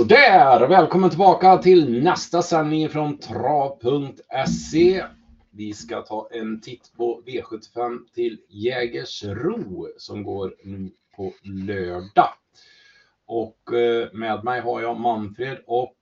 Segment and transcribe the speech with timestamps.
[0.00, 5.04] Sådär, välkommen tillbaka till nästa sändning från trav.se.
[5.50, 12.28] Vi ska ta en titt på V75 till Jägersro som går nu på lördag.
[13.26, 15.96] Och eh, med mig har jag Manfred och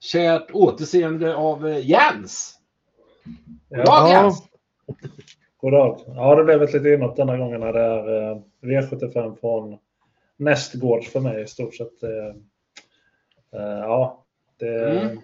[0.00, 2.58] kärt återseende av eh, Jens.
[3.68, 4.42] God dag Jens!
[5.60, 6.00] God dag.
[6.06, 9.78] Ja, det blev ett litet inhopp denna gången när det är eh, V75 från
[10.36, 12.02] nästgårds för mig i stort sett.
[13.62, 14.24] Ja,
[14.58, 15.18] det, mm.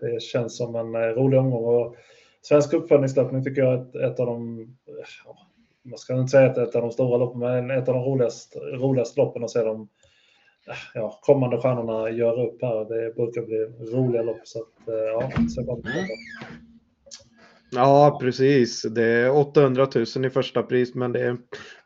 [0.00, 1.64] det känns som en rolig omgång.
[1.64, 1.96] Och
[2.42, 4.56] svensk uppföljningslöpning tycker jag är ett, av de,
[5.82, 8.58] man ska inte säga att ett av de stora loppen, men ett av de roligaste,
[8.58, 9.88] roligaste loppen att se de
[10.94, 12.84] ja, kommande stjärnorna gör upp här.
[12.84, 13.56] Det brukar bli
[13.92, 14.40] roliga lopp.
[14.44, 16.08] Så att, ja, se bara mm.
[17.70, 18.82] Ja, precis.
[18.82, 21.36] Det är 800 000 i första pris, men det är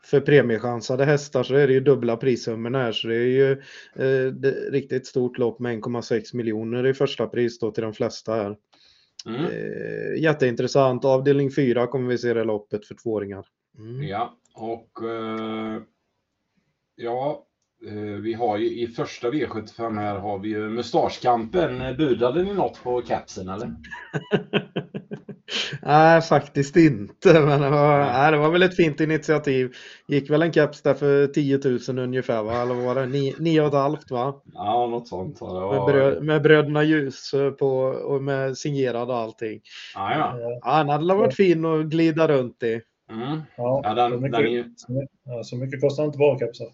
[0.04, 3.52] för premiechansade hästar så är det ju dubbla prissummorna här, så det är ju
[3.96, 8.34] eh, det riktigt stort lopp med 1,6 miljoner i första pris då till de flesta
[8.34, 8.56] här.
[9.26, 9.44] Mm.
[9.44, 11.04] Eh, jätteintressant.
[11.04, 13.46] Avdelning 4 kommer vi se det loppet för tvååringar.
[13.78, 14.02] Mm.
[14.02, 15.82] Ja, och eh,
[16.96, 17.46] ja,
[17.86, 21.96] eh, vi har ju i första V75 här har vi ju mustaschkampen.
[21.96, 23.74] Budade ni något på capsen eller?
[25.82, 27.40] Nej, faktiskt inte.
[27.40, 29.72] Men det var, nej, det var väl ett fint initiativ.
[30.06, 32.62] Gick väl en keps där för 10 000 ungefär, va?
[32.62, 33.06] eller var det
[33.38, 34.10] 9 och ett halvt?
[34.10, 34.42] Va?
[34.54, 35.40] Ja, något sånt.
[35.40, 35.74] Var...
[35.74, 39.60] Med, bröd, med bröderna ljus på och med signerad och allting.
[39.94, 40.60] Ja, ja.
[40.62, 42.80] ja, den hade varit fin att glida runt i.
[43.10, 43.42] Mm.
[43.56, 45.08] Ja, ja, den, så, mycket, den är...
[45.24, 46.66] ja, så mycket kostar inte bara kepsar.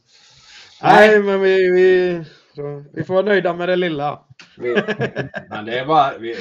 [0.83, 2.25] Nej, men vi, vi,
[2.93, 4.21] vi får vara nöjda med det lilla.
[4.59, 4.75] Vi,
[5.51, 6.19] men det är bara...
[6.19, 6.37] Vi,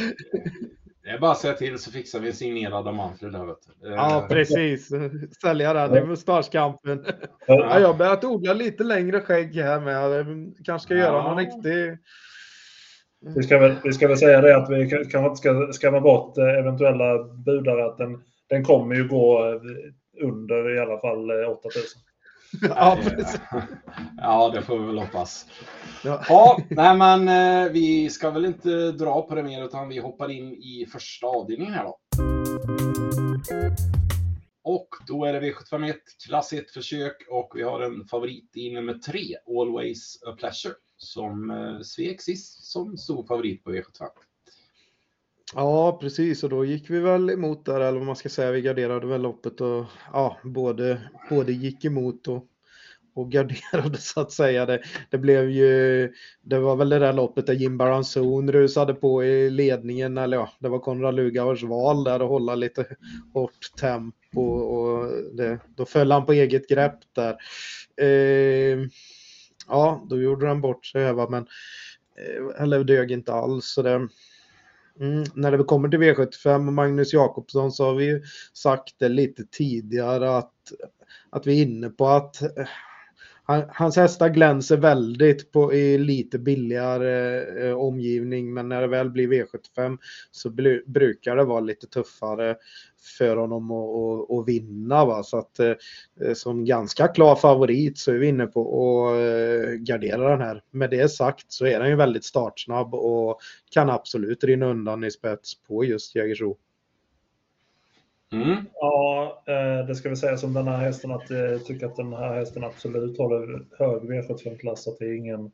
[1.07, 3.57] det är bara att säga till så fixar vi en signerad av Manfred där vet
[3.81, 3.89] du.
[3.89, 4.89] Ja, precis.
[5.41, 7.05] Sälja den i mustaschkampen.
[7.47, 10.25] Ja, jag har börjat odla lite längre skägg här med.
[10.65, 10.99] Kanske ska ja.
[10.99, 11.97] göra någon riktig...
[13.35, 16.37] Vi ska, väl, vi ska väl säga det att vi kanske inte ska skrämma bort
[16.37, 17.85] eh, eventuella budare.
[17.85, 19.61] Att den, den kommer ju gå eh,
[20.25, 21.81] under i alla fall 8000.
[22.61, 23.41] Ja, precis.
[24.17, 25.45] ja, det får vi väl hoppas.
[26.03, 26.23] Ja.
[26.29, 30.31] ja, nej men eh, vi ska väl inte dra på det mer utan vi hoppar
[30.31, 31.97] in i första avdelningen här då.
[34.63, 35.93] Och då är det V751
[36.27, 39.19] klass 1 försök och vi har en favorit i nummer 3,
[39.59, 44.07] Always a Pleasure, som eh, svek sist som stor favorit på V75.
[45.55, 46.43] Ja, precis.
[46.43, 48.51] Och då gick vi väl emot där, eller vad man ska säga.
[48.51, 52.45] Vi garderade väl loppet och ja, både, både gick emot och,
[53.15, 54.65] och garderade så att säga.
[54.65, 59.23] Det, det blev ju, det var väl det där loppet där Jim Baranzon rusade på
[59.23, 62.85] i ledningen, eller ja, det var Konrad Lugauers val där att hålla lite
[63.33, 67.35] hårt tempo och det, då föll han på eget grepp där.
[68.01, 68.79] Eh,
[69.67, 71.47] ja, då gjorde han bort sig, men
[72.17, 73.65] eh, eller dög inte alls.
[73.65, 74.07] Så det,
[74.99, 79.09] Mm, när det kommer till V75 och Magnus Jakobsson så har vi ju sagt det
[79.09, 80.53] lite tidigare att,
[81.29, 82.67] att vi är inne på att eh,
[83.69, 88.53] hans hästar glänser väldigt på, i lite billigare eh, omgivning.
[88.53, 89.97] Men när det väl blir V75
[90.31, 92.55] så blir, brukar det vara lite tuffare
[93.07, 95.05] för honom att, att, att vinna.
[95.05, 95.23] Va?
[95.23, 95.73] Så att eh,
[96.33, 100.63] som ganska klar favorit så är vi inne på att eh, gardera den här.
[100.71, 103.39] Med det sagt så är den ju väldigt startsnabb och
[103.71, 106.57] kan absolut rinna undan i spets på just Jägersro.
[108.31, 108.65] Mm.
[108.73, 112.13] Ja, eh, det ska vi säga som den här hästen att jag tycker att den
[112.13, 114.87] här hästen absolut håller hög V75-klass.
[114.87, 115.51] Att det är ingen,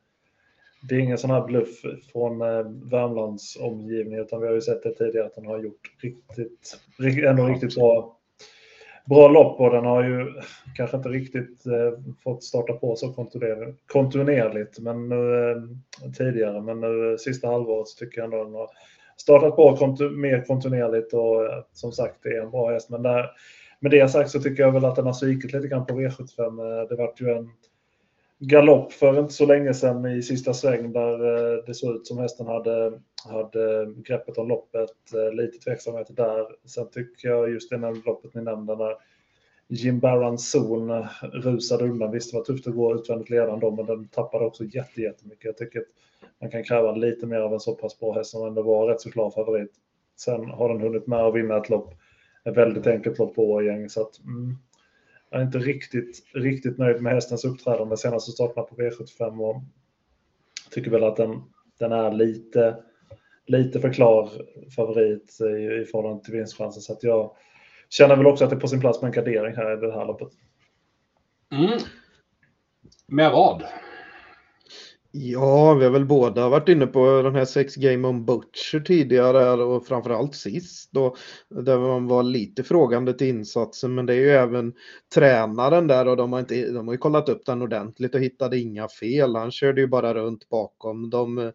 [0.89, 4.83] det är ingen sån här bluff från eh, Värmlands omgivning utan vi har ju sett
[4.83, 6.79] det tidigare att den har gjort riktigt,
[7.25, 8.17] ändå riktigt bra,
[9.05, 10.33] bra lopp och den har ju
[10.75, 13.13] kanske inte riktigt eh, fått starta på så
[13.87, 15.55] kontinuerligt men nu,
[16.17, 18.69] tidigare men nu sista halvåret så tycker jag ändå den har
[19.17, 22.89] startat på kontu mer kontinuerligt och eh, som sagt det är en bra häst.
[22.89, 23.29] Men där,
[23.79, 26.81] med det sagt så tycker jag väl att den har svikit lite grann på V75.
[26.81, 27.49] Eh, det vart ju en
[28.47, 32.17] galopp för inte så länge sedan i sista sväng där eh, det såg ut som
[32.17, 32.99] hästen hade,
[33.29, 35.13] hade greppet om loppet.
[35.13, 36.47] Eh, lite tveksamhet där.
[36.65, 38.95] Sen tycker jag just det här loppet ni nämnde när
[39.67, 42.11] Jim Barron-zon rusade undan.
[42.11, 45.45] Visst, det var tufft att gå utvändigt ledande men den tappade också jättemycket.
[45.45, 45.85] Jag tycker att
[46.41, 49.01] man kan kräva lite mer av en så pass bra häst som ändå var rätt
[49.01, 49.71] så klar favorit.
[50.19, 51.93] Sen har den hunnit med att vinna ett lopp,
[52.45, 53.89] ett väldigt enkelt lopp på årjäng.
[53.89, 54.55] Så att, mm,
[55.33, 59.61] jag är inte riktigt, riktigt nöjd med hästens uppträdande senaste starterna på V75 och
[60.71, 61.41] tycker väl att den,
[61.79, 62.77] den är lite,
[63.45, 64.29] lite för klar
[64.75, 66.81] favorit i, i förhållande till vinstchansen.
[66.81, 67.35] Så att jag
[67.89, 69.93] känner väl också att det är på sin plats med en gardering här i det
[69.93, 70.29] här loppet.
[71.51, 71.79] Mm.
[73.07, 73.63] Med vad?
[75.15, 79.63] Ja, vi har väl båda varit inne på den här Sex Game on Butcher tidigare
[79.63, 81.15] och framförallt sist då,
[81.49, 83.95] där man var lite frågande till insatsen.
[83.95, 84.73] Men det är ju även
[85.15, 88.59] tränaren där och de har, inte, de har ju kollat upp den ordentligt och hittade
[88.59, 89.35] inga fel.
[89.35, 91.09] Han körde ju bara runt bakom.
[91.09, 91.51] De eh,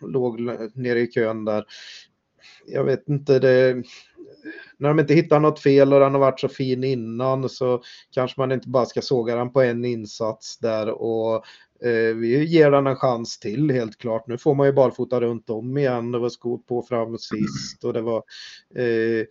[0.00, 0.40] låg
[0.74, 1.64] nere i kön där.
[2.66, 3.82] Jag vet inte, det,
[4.78, 8.40] när de inte hittar något fel och den har varit så fin innan så kanske
[8.40, 11.34] man inte bara ska såga den på en insats där och
[11.84, 14.26] eh, vi ger den en chans till helt klart.
[14.26, 16.12] Nu får man ju barfota runt om igen.
[16.12, 18.22] Det var skor på fram sist och det var
[18.76, 19.26] eh,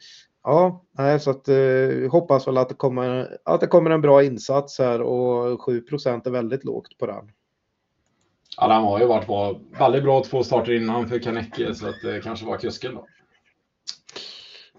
[0.48, 4.24] Ja, nej, så att eh, hoppas väl att det, kommer, att det kommer en bra
[4.24, 7.32] insats här och 7% är väldigt lågt på den.
[8.58, 12.02] Ja, han har ju varit bra, väldigt bra två starter innan för Kanecke så att
[12.04, 13.08] det kanske var kusken då.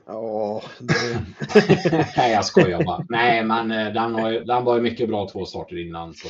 [0.06, 1.20] Ja, det...
[2.16, 3.06] Nej, jag skojar bara.
[3.08, 6.14] Nej, men eh, den, har, den var ju mycket bra två starter innan.
[6.14, 6.28] Så.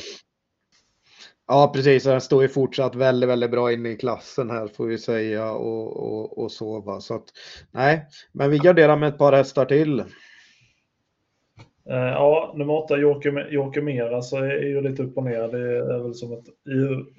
[1.47, 2.03] Ja, precis.
[2.03, 5.97] Den står ju fortsatt väldigt, väldigt bra inne i klassen här får vi säga och,
[5.97, 6.81] och, och så.
[6.81, 6.99] Va?
[6.99, 7.25] Så att,
[7.71, 9.99] nej, men vi garderar med ett par hästar till.
[11.89, 15.47] Eh, ja, nummer åtta, Joker Mera, så är ju lite upp och ner.
[15.47, 16.45] Det är väl som ett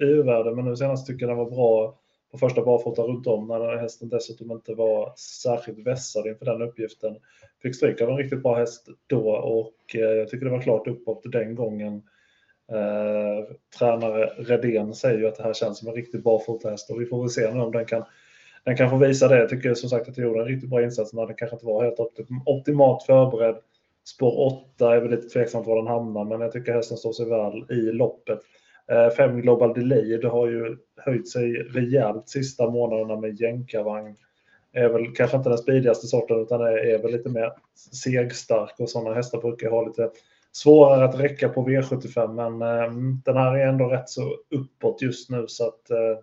[0.01, 1.99] EU-värde, men nu senast tycker jag den var bra
[2.31, 7.17] på första barfota runt om när hästen dessutom inte var särskilt vässad inför den uppgiften.
[7.61, 10.87] Fick stryk av en riktigt bra häst då och eh, jag tycker det var klart
[10.87, 11.93] uppåt den gången.
[12.71, 17.05] Eh, tränare Redén säger ju att det här känns som en riktigt barfotahäst och vi
[17.05, 18.03] får väl se nu om den kan,
[18.63, 19.37] den kan få visa det.
[19.37, 21.65] Jag tycker som sagt att jag gjorde en riktigt bra insats när den kanske inte
[21.65, 21.99] var helt
[22.45, 23.55] optimalt förberedd.
[24.03, 27.25] Spår 8 är väl lite tveksamt var den hamnar men jag tycker hästen står sig
[27.25, 28.39] väl i loppet.
[28.91, 34.15] Eh, 5 Global Delay, det har ju höjt sig rejält sista månaderna med jänkarvagn.
[34.73, 37.51] Är väl kanske inte den speedigaste sorten utan är, är väl lite mer
[37.93, 40.09] segstark och sådana hästar brukar ha lite
[40.51, 42.91] svårare att räcka på V75 men eh,
[43.25, 44.21] den här är ändå rätt så
[44.55, 46.17] uppåt just nu så att eh,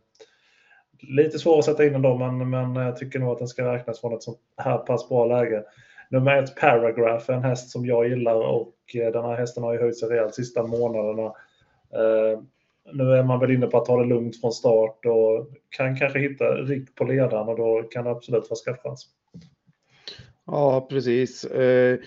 [1.00, 4.00] lite svår att sätta in ändå men, men jag tycker nog att den ska räknas
[4.00, 5.64] från ett sånt här pass bra läge.
[6.10, 9.80] Nummer ett Paragraph, en häst som jag gillar och eh, den här hästen har ju
[9.80, 11.32] höjt sig rejält sista månaderna.
[11.92, 12.40] Eh,
[12.92, 16.18] nu är man väl inne på att ta det lugnt från start och kan kanske
[16.18, 19.06] hitta rikt på ledaren och då kan det absolut vara skattchans.
[20.46, 21.44] Ja, precis.
[21.44, 21.98] Eh,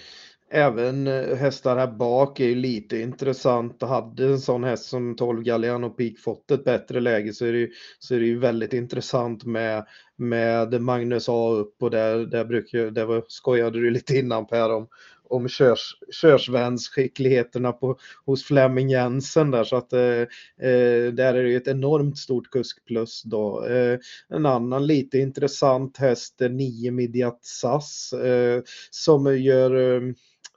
[0.52, 3.82] även hästar här bak är ju lite intressant.
[3.82, 7.52] Hade en sån häst som 12 Gallian och Peak fått ett bättre läge så är
[7.52, 9.86] det ju, så är det ju väldigt intressant med,
[10.16, 14.76] med Magnus A upp och där, där, brukar, där var, skojade du lite innan Per
[14.76, 14.88] om,
[15.30, 20.02] om körs, körsvänsskickligheterna på, hos Flemming Jensen där så att eh,
[20.70, 23.66] eh, där är det ju ett enormt stort kuskplus då.
[23.66, 24.00] Eh,
[24.30, 28.62] en annan lite intressant häst är 9 Midiat Sass eh,
[28.92, 30.02] som gör eh,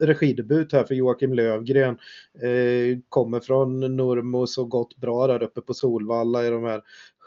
[0.02, 1.98] regidebut här för Joakim Lövgren.
[2.42, 6.82] Eh, kommer från Nurmos och gått bra där uppe på Solvalla i de här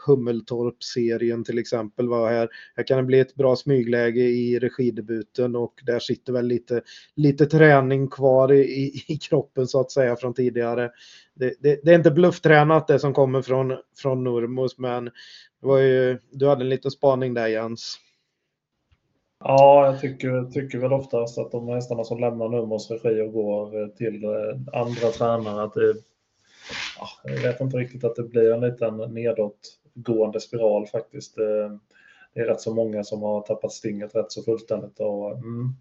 [0.06, 2.48] Hummeltorp-serien till exempel var här.
[2.76, 6.82] Här kan det bli ett bra smygläge i regidebuten och där sitter väl lite,
[7.14, 10.90] lite träning kvar i, i kroppen så att säga från tidigare.
[11.34, 15.04] Det, det, det är inte blufftränat det som kommer från, från Nurmos men
[15.60, 17.98] det var ju, du hade en liten spaning där Jens.
[19.48, 23.82] Ja, jag tycker, tycker väl oftast att de hästarna som lämnar nummers regi och går
[23.82, 25.94] eh, till eh, andra tränare att det
[26.98, 31.38] ja, jag vet inte riktigt att det blir en liten nedåtgående spiral faktiskt.
[31.38, 31.76] Eh,
[32.34, 35.00] det är rätt så många som har tappat stinget rätt så fullständigt.
[35.00, 35.74] Och, mm,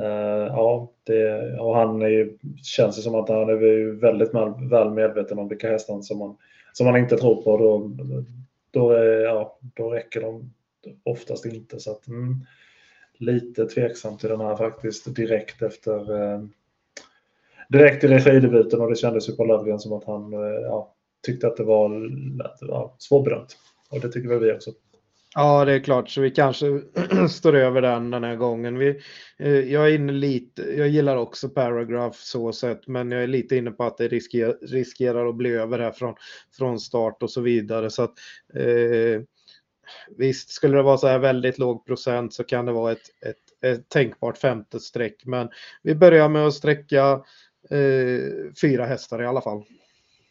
[0.00, 2.30] Uh, ja, det, och han är,
[2.62, 4.34] känns det som att han är väldigt
[4.70, 6.36] väl medveten om vilka hästar som man,
[6.72, 7.56] som man inte tror på.
[7.56, 7.90] Då,
[8.70, 10.52] då, är, ja, då räcker de
[11.02, 11.80] oftast inte.
[11.80, 12.46] Så att, mm,
[13.18, 16.44] lite tveksam till den här faktiskt direkt efter eh,
[17.68, 20.94] direkt i regidebuten och det kändes ju på Löfgren som att han eh, ja,
[21.26, 21.88] tyckte att det var
[22.68, 23.56] var svårbedömt.
[23.90, 24.70] Och det tycker väl vi också.
[25.36, 26.80] Ja, det är klart, så vi kanske
[27.30, 28.78] står över den den här gången.
[28.78, 29.00] Vi,
[29.38, 33.56] eh, jag är inne lite, jag gillar också Paragraph så sett, men jag är lite
[33.56, 36.14] inne på att det riskerar, riskerar att bli över här från,
[36.58, 37.90] från start och så vidare.
[37.90, 38.14] Så att,
[38.54, 39.22] eh,
[40.16, 43.72] visst, skulle det vara så här väldigt låg procent så kan det vara ett, ett,
[43.72, 45.48] ett tänkbart femte streck, men
[45.82, 47.12] vi börjar med att sträcka
[47.70, 49.64] eh, fyra hästar i alla fall.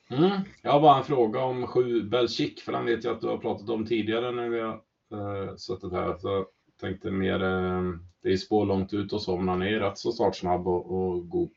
[0.10, 0.40] Mm.
[0.62, 3.38] Jag har bara en fråga om sju Belchik, för den vet jag att du har
[3.38, 4.74] pratat om tidigare när vi har
[5.14, 6.18] eh, suttit här.
[6.18, 6.46] Så jag
[6.82, 7.82] tänkte mer, eh,
[8.24, 11.30] det är spår långt ut och så, men han är rätt så startsnabb och, och
[11.30, 11.52] god.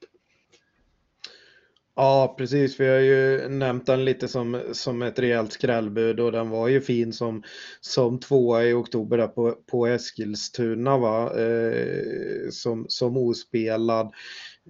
[1.99, 2.81] Ja, precis.
[2.81, 6.81] Vi har ju nämnt den lite som, som ett rejält skrällbud och den var ju
[6.81, 7.43] fin som,
[7.81, 11.41] som tvåa i oktober där på, på Eskilstuna, va?
[11.41, 14.07] Eh, som, som ospelad.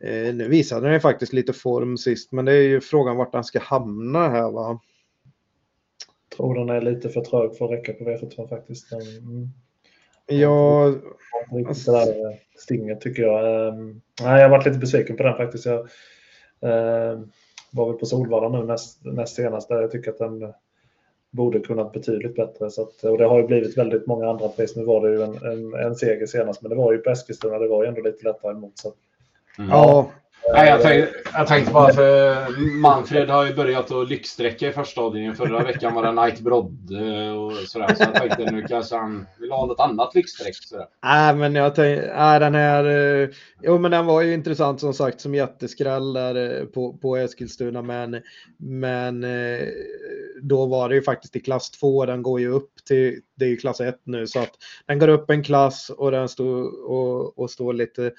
[0.03, 3.45] Eh, nu visade den faktiskt lite form sist, men det är ju frågan vart den
[3.45, 4.81] ska hamna här va.
[6.29, 8.93] Jag tror den är lite för trög för att räcka på V75 faktiskt.
[8.93, 9.49] Mm.
[10.27, 10.95] Ja,
[11.51, 13.69] det där stinget tycker jag.
[13.69, 15.67] Um, nej, jag har varit lite besviken på den faktiskt.
[15.67, 15.87] Jag uh,
[17.71, 20.53] var väl på Solvalla nu näst, näst senast där jag tycker att den
[21.31, 22.71] borde kunnat betydligt bättre.
[22.71, 24.77] Så att, och det har ju blivit väldigt många andra pris.
[24.77, 27.59] Nu var det ju en, en, en seger senast, men det var ju på Eskilstuna.
[27.59, 28.79] Det var ju ändå lite lättare emot.
[28.79, 28.93] Så
[29.59, 29.71] Mm.
[29.71, 30.11] Ja.
[30.53, 35.01] Nej, jag, tänkte, jag tänkte bara för Manfred har ju börjat att lyxsträcka i första
[35.01, 35.37] avdelningen.
[35.37, 37.95] Förra veckan var det Night Brodde och sådär.
[37.95, 40.55] Så jag tänkte nu kanske han vill ha något annat lyxsträck.
[41.05, 43.29] Nej, men jag tänkte, nej, den här, eh,
[43.63, 47.83] jo men den var ju intressant som sagt som jätteskräll där eh, på, på Eskilstuna.
[47.83, 48.23] Men,
[48.59, 49.69] men eh,
[50.43, 52.07] då var det ju faktiskt i klass 2.
[52.07, 54.27] Den går ju upp till, det är ju klass 1 nu.
[54.27, 54.53] Så att
[54.87, 58.13] den går upp en klass och den står och, och står lite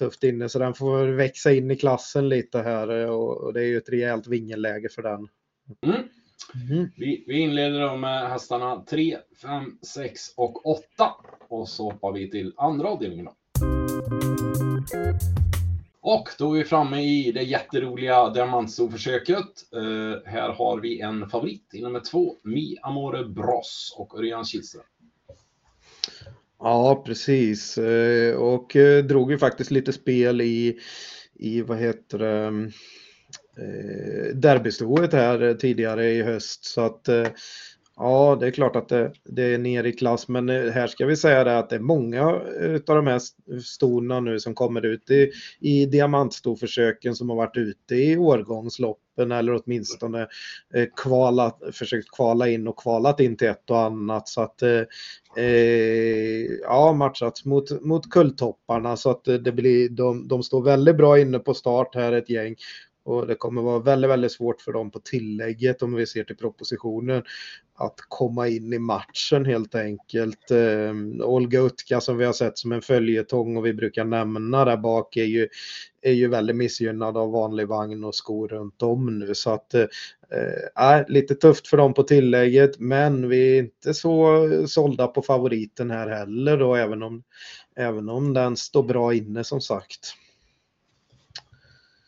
[0.00, 3.76] tufft inne så den får växa in i klassen lite här och det är ju
[3.76, 5.28] ett rejält vingelläge för den.
[5.86, 6.00] Mm.
[6.70, 6.90] Mm.
[6.96, 10.84] Vi, vi, inleder då med hästarna 3, 5, 6 och 8
[11.48, 13.24] och så hoppar vi till andra avdelningen.
[13.24, 13.32] Då.
[16.02, 19.74] Och då är vi framme i det jätteroliga Diamantsto-försöket.
[19.76, 24.84] Uh, här har vi en favorit i nummer 2, Mi Amore Bros och Örjan Kihlström.
[26.60, 27.78] Ja, precis.
[27.78, 30.78] Eh, och eh, drog ju faktiskt lite spel i,
[31.34, 32.66] i vad heter det, mm,
[33.58, 36.64] eh, derbystoet här tidigare i höst.
[36.64, 37.08] Så att
[38.00, 41.16] ja, det är klart att det, det, är ner i klass, men här ska vi
[41.16, 43.20] säga det att det är många av de här
[43.62, 45.30] storna nu som kommer ut i,
[45.60, 50.20] i diamantstorförsöken som har varit ute i årgångsloppen eller åtminstone
[50.74, 54.28] eh, kvalat, försökt kvala in och kvalat in till ett och annat.
[54.28, 54.82] Så att eh,
[55.36, 60.96] eh ja, matchats mot, mot kulltopparna så att eh, det blir, de, de står väldigt
[60.96, 62.56] bra inne på start här ett gäng.
[63.10, 66.36] Och det kommer vara väldigt, väldigt svårt för dem på tillägget om vi ser till
[66.36, 67.22] propositionen
[67.74, 70.50] att komma in i matchen helt enkelt.
[70.50, 74.76] Eh, Olga Utka som vi har sett som en följetong och vi brukar nämna där
[74.76, 75.48] bak är ju,
[76.02, 79.86] är ju väldigt missgynnad av vanlig vagn och skor runt om nu så att eh,
[80.80, 85.90] äh, lite tufft för dem på tillägget men vi är inte så sålda på favoriten
[85.90, 87.22] här heller då även om,
[87.76, 90.14] även om den står bra inne som sagt.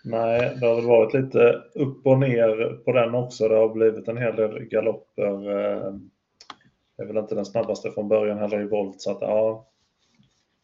[0.05, 3.49] Nej, det har väl varit lite upp och ner på den också.
[3.49, 5.33] Det har blivit en hel del galopper.
[6.97, 9.69] Det är väl inte den snabbaste från början heller i volt, så att ja,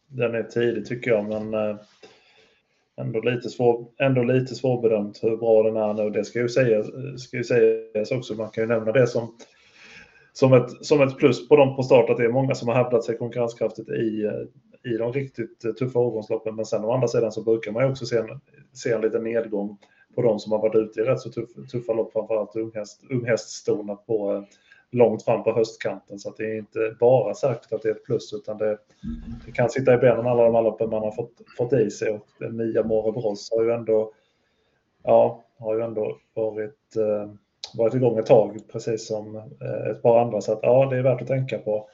[0.07, 1.75] den är tidig tycker jag, men eh,
[2.97, 6.09] ändå lite, svår, ändå lite svårbedömt hur bra den är nu.
[6.09, 9.35] Det ska ju sägas, ska ju sägas också, man kan ju nämna det som,
[10.33, 12.75] som, ett, som ett plus på dem på start, att det är många som har
[12.75, 14.31] hävdat sig konkurrenskraftigt i, eh,
[14.83, 16.55] i de riktigt eh, tuffa årgångsloppen.
[16.55, 18.41] Men sen å andra sidan så brukar man ju också se en,
[18.73, 19.77] se en liten nedgång
[20.15, 23.95] på de som har varit ute i rätt så tuff, tuffa lopp, framförallt unghäst, unghäststorna
[23.95, 24.43] på eh,
[24.91, 26.19] långt fram på höstkanten.
[26.19, 28.77] Så att det är inte bara säkert att det är ett plus utan det,
[29.45, 32.11] det kan sitta i benen alla de här loppen man har fått, fått i sig.
[32.11, 34.13] Och den nya More Bros har ju ändå,
[35.03, 37.31] ja, har ju ändå varit, eh,
[37.77, 40.41] varit igång ett tag, precis som eh, ett par andra.
[40.41, 41.89] Så att ja, det är värt att tänka på.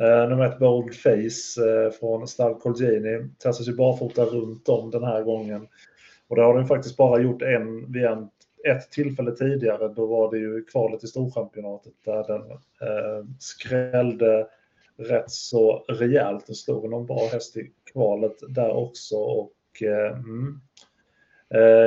[0.00, 5.04] Uh, nummer ett Bold Face uh, från Stav Colgjini testas ju barfota runt om den
[5.04, 5.68] här gången.
[6.28, 8.28] Och det har den faktiskt bara gjort en vid en,
[8.68, 9.88] ett tillfälle tidigare.
[9.88, 14.46] Då var det ju kvalet i Storchampionatet där den uh, skrällde
[14.98, 16.46] rätt så rejält.
[16.46, 19.16] Den slog någon bra häst i kvalet där också.
[19.16, 19.52] Och,
[19.82, 20.60] mm,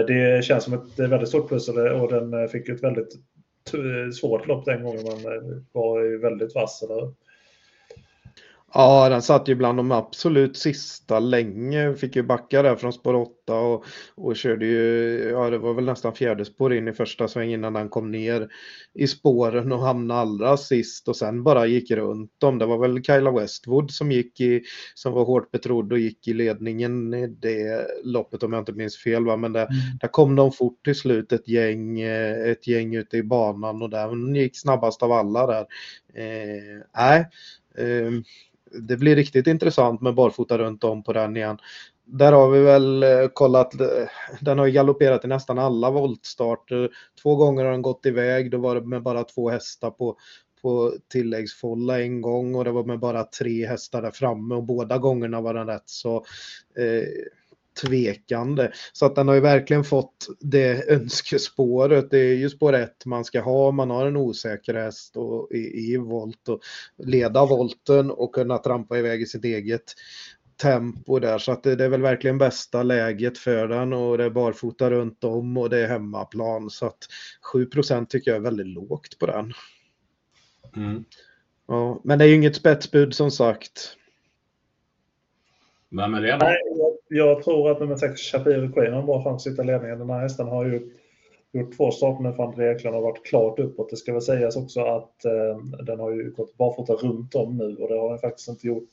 [0.07, 3.13] det känns som ett väldigt stort plus och den fick ett väldigt
[4.19, 5.03] svårt lopp den gången.
[5.03, 6.83] Man var ju väldigt vass.
[6.83, 7.13] Eller?
[8.75, 11.95] Ja, den satt ju bland de absolut sista länge.
[11.95, 15.85] Fick ju backa där från spår 8 och, och körde ju, ja det var väl
[15.85, 18.47] nästan fjärde spår in i första sväng innan den kom ner
[18.93, 22.57] i spåren och hamnade allra sist och sen bara gick runt dem.
[22.57, 24.63] Det var väl Kyla Westwood som gick i,
[24.95, 28.97] som var hårt betrodd och gick i ledningen i det loppet om jag inte minns
[28.97, 29.25] fel.
[29.25, 29.37] Va?
[29.37, 29.97] Men där, mm.
[30.01, 34.35] där kom de fort till slut ett gäng, ett gäng ute i banan och den
[34.35, 35.65] gick snabbast av alla där.
[36.13, 37.29] Eh, nej,
[37.77, 38.11] eh,
[38.81, 41.57] det blir riktigt intressant med barfota runt om på den igen.
[42.05, 43.87] Där har vi väl eh, kollat, eh,
[44.41, 46.89] den har ju galopperat i nästan alla voltstarter.
[47.21, 50.17] Två gånger har den gått iväg, då var det med bara två hästar på,
[50.61, 54.97] på tilläggsfolla en gång och det var med bara tre hästar där framme och båda
[54.97, 56.15] gångerna var den rätt så
[56.77, 57.07] eh,
[57.81, 58.71] tvekande.
[58.93, 62.11] Så att den har ju verkligen fått det önskespåret.
[62.11, 63.71] Det är ju spår ett man ska ha.
[63.71, 66.59] Man har en osäker häst och, i, i volt och
[66.97, 69.93] leda volten och kunna trampa iväg i sitt eget
[70.61, 74.23] tempo där så att det, det, är väl verkligen bästa läget för den och det
[74.23, 77.07] är barfota runt om och det är hemmaplan så att
[77.53, 79.53] 7% tycker jag är väldigt lågt på den.
[80.75, 81.03] Mm.
[81.67, 83.97] Ja, men det är ju inget spetsbud som sagt.
[85.97, 86.37] Vem är det då?
[86.37, 89.63] Nej, jag, jag, tror att nummer 6 Shapiro Queen har en bra chans att sitta
[89.63, 89.99] ledningen.
[89.99, 90.91] Den här hästen har ju
[91.53, 93.89] gjort två starter nu för André Eklund och varit klart uppåt.
[93.89, 97.75] Det ska väl sägas också att eh, den har ju gått barfota runt om nu
[97.75, 98.89] och det har den faktiskt inte gjort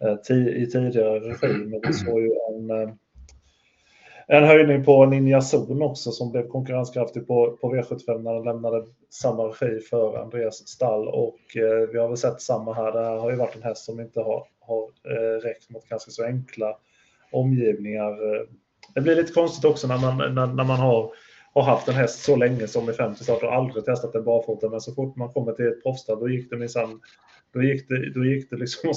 [0.00, 1.64] eh, i tidigare regi.
[1.66, 2.90] Men vi såg ju en, eh,
[4.26, 8.84] en höjning på Ninja Zon också som blev konkurrenskraftig på, på V75 när den lämnade
[9.10, 12.92] samma regi för Andreas stall och eh, vi har väl sett samma här.
[12.92, 16.10] Det här har ju varit en häst som inte har, har eh, räckt mot ganska
[16.10, 16.76] så enkla
[17.32, 18.10] omgivningar.
[18.10, 18.42] Eh,
[18.94, 21.12] det blir lite konstigt också när man, när, när man har
[21.54, 24.68] har haft en häst så länge som i 50 starter och aldrig testat den barfota.
[24.68, 27.00] Men så fort man kommer till ett proffsstall då gick det minsann,
[27.52, 28.92] då gick det, då gick det liksom,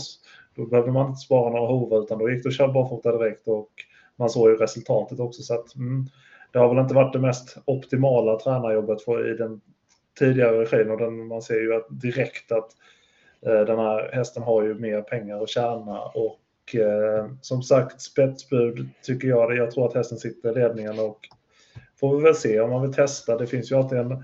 [0.56, 3.48] då behövde man inte spara några hovar utan då gick det att köra barfota direkt
[3.48, 3.70] och
[4.16, 5.42] man såg ju resultatet också.
[5.42, 6.06] Så att, mm,
[6.52, 9.62] det har väl inte varit det mest optimala tränarjobbet för, i den
[10.20, 12.68] tidigare regin och den, man ser ju att direkt att eh,
[13.46, 18.90] Eh, den här hästen har ju mer pengar att tjäna och eh, som sagt spetsbud
[19.04, 19.56] tycker jag det.
[19.56, 21.20] Jag tror att hästen sitter i ledningen och
[22.00, 23.38] får vi väl se om man vill testa.
[23.38, 24.24] Det finns ju alltid en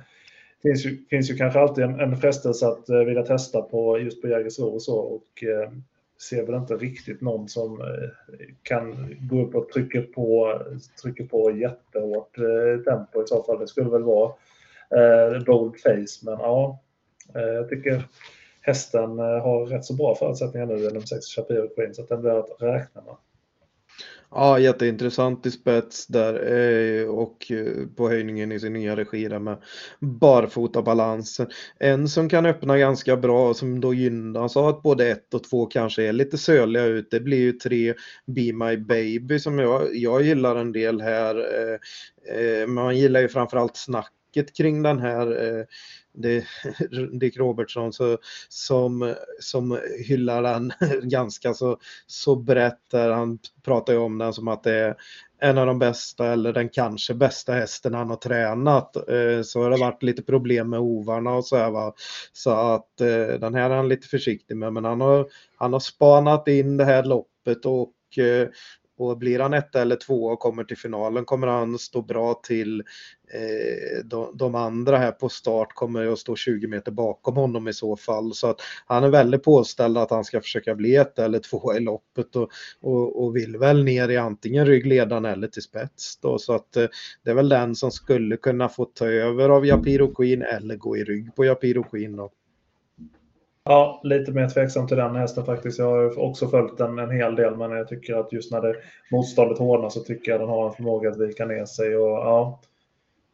[0.62, 4.22] finns ju, finns ju kanske alltid en, en frestelse att eh, vilja testa på just
[4.22, 5.72] på Jägersro och så och eh,
[6.30, 8.10] ser väl inte riktigt någon som eh,
[8.64, 10.60] kan gå upp och trycka på,
[11.02, 13.60] trycka på jättehårt eh, tempo i så fall.
[13.60, 14.32] Det skulle väl vara
[14.96, 16.80] eh, bold face, men ja,
[17.36, 18.04] eh, jag tycker
[18.62, 22.22] hästen eh, har rätt så bra förutsättningar nu, nummer 6 Shapiro Queen, så att den
[22.22, 23.16] blir att räkna med.
[24.32, 29.40] Ja, jätteintressant i spets där eh, och eh, på höjningen i sin nya regi där
[29.40, 29.58] med
[30.00, 31.48] barfotabalansen.
[31.80, 35.66] En som kan öppna ganska bra som då gynnas av att både ett och två
[35.66, 37.12] kanske är lite söliga ut.
[37.12, 37.94] Det blir ju tre
[38.26, 41.38] Be My Baby som jag, jag gillar en del här.
[42.68, 45.28] Man gillar ju framförallt snacket kring den här
[46.14, 46.46] det,
[47.20, 48.18] Dick Robertson så,
[48.50, 50.74] som, som hyllar den
[51.10, 52.90] ganska så, så brett.
[52.92, 54.96] Där han pratar ju om den som att det är
[55.42, 58.96] en av de bästa eller den kanske bästa hästen han har tränat.
[58.96, 61.94] Eh, så har det varit lite problem med ovarna och så här va.
[62.34, 65.80] Så att eh, den här är han lite försiktig med men han har, han har
[65.80, 68.48] spanat in det här loppet och eh,
[69.00, 72.84] och blir han ett eller två och kommer till finalen kommer han stå bra till.
[73.34, 77.74] Eh, de, de, andra här på start kommer att stå 20 meter bakom honom i
[77.74, 78.34] så fall.
[78.34, 81.80] Så att han är väldigt påställd att han ska försöka bli ett eller två i
[81.80, 82.50] loppet och,
[82.82, 86.20] och, och vill väl ner i antingen ryggledaren eller till spets.
[86.22, 86.38] Då.
[86.38, 86.88] Så att eh,
[87.24, 90.98] det är väl den som skulle kunna få ta över av Japiro Queen eller gå
[90.98, 92.16] i rygg på Japiro Queen.
[92.16, 92.32] Då.
[93.70, 95.80] Ja, lite mer tveksam till den hästen faktiskt.
[95.80, 98.76] Jag har också följt den en hel del, men jag tycker att just när det
[99.12, 101.98] motståndet hårdnar så tycker jag den har en förmåga att vika ner sig.
[101.98, 102.62] Och, ja,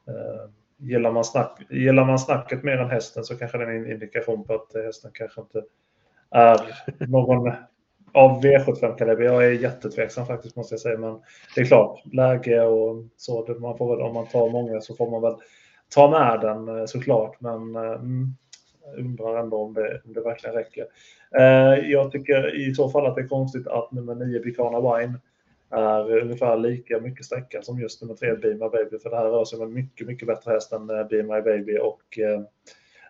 [0.07, 3.91] eh, gillar, man snack, gillar man snacket mer än hästen så kanske det är en
[3.91, 5.63] indikation på att hästen kanske inte
[6.31, 6.59] är
[7.07, 7.53] någon
[8.13, 9.23] av V75-kaliber.
[9.23, 11.19] Jag är jättetveksam faktiskt måste jag säga, men
[11.55, 13.55] det är klart, läge och så.
[13.59, 15.35] Man får väl, om man tar många så får man väl
[15.89, 18.35] ta med den eh, såklart, men eh, mm,
[18.97, 20.85] undrar ändå om det, om det verkligen räcker.
[21.37, 25.19] Eh, jag tycker i så fall att det är konstigt att nummer 9 Bicana Wine
[25.69, 28.99] är ungefär lika mycket sträcka som just nummer 3 Be My Baby.
[28.99, 31.41] För det här rör sig om en mycket, mycket bättre häst än eh, Be My
[31.41, 31.77] Baby.
[31.77, 32.41] Och eh,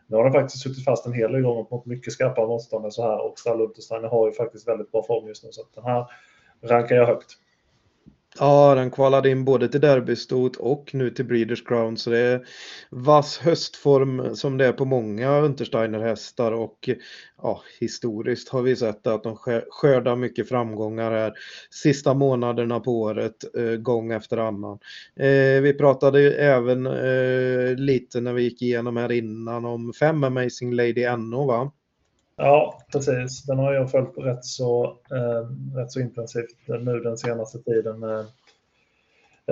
[0.07, 3.03] nu har den faktiskt suttit fast en hel del gånger mot mycket skarpa motståndare så
[3.03, 3.25] här.
[3.25, 5.51] Och Stall Untersteiner har ju faktiskt väldigt bra form just nu.
[5.51, 6.05] Så den här
[6.61, 7.37] rankar jag högt.
[8.39, 11.97] Ja, den kvalade in både till derbystot och nu till Breeders Crown.
[11.97, 12.45] Så det är
[12.89, 16.89] vass höstform som det är på många Untersteiner-hästar och
[17.41, 19.37] ja, historiskt har vi sett att de
[19.69, 21.33] skördar mycket framgångar här
[21.69, 24.79] sista månaderna på året, eh, gång efter annan.
[25.15, 30.73] Eh, vi pratade även eh, lite när vi gick igenom här innan om fem Amazing
[30.73, 31.71] Lady NO va?
[32.37, 33.43] Ja, precis.
[33.43, 38.03] Den har jag följt rätt så, eh, rätt så intensivt nu den senaste tiden.
[38.03, 38.25] Eh,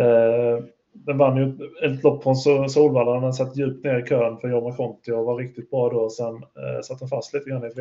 [0.03, 2.35] eh den vann ju ett lopp från
[2.69, 3.19] Solvalla.
[3.19, 6.09] Den satt djupt ner i kön för Jorma Conti och var riktigt bra då.
[6.09, 7.77] Sen eh, satt den fast lite grann i ett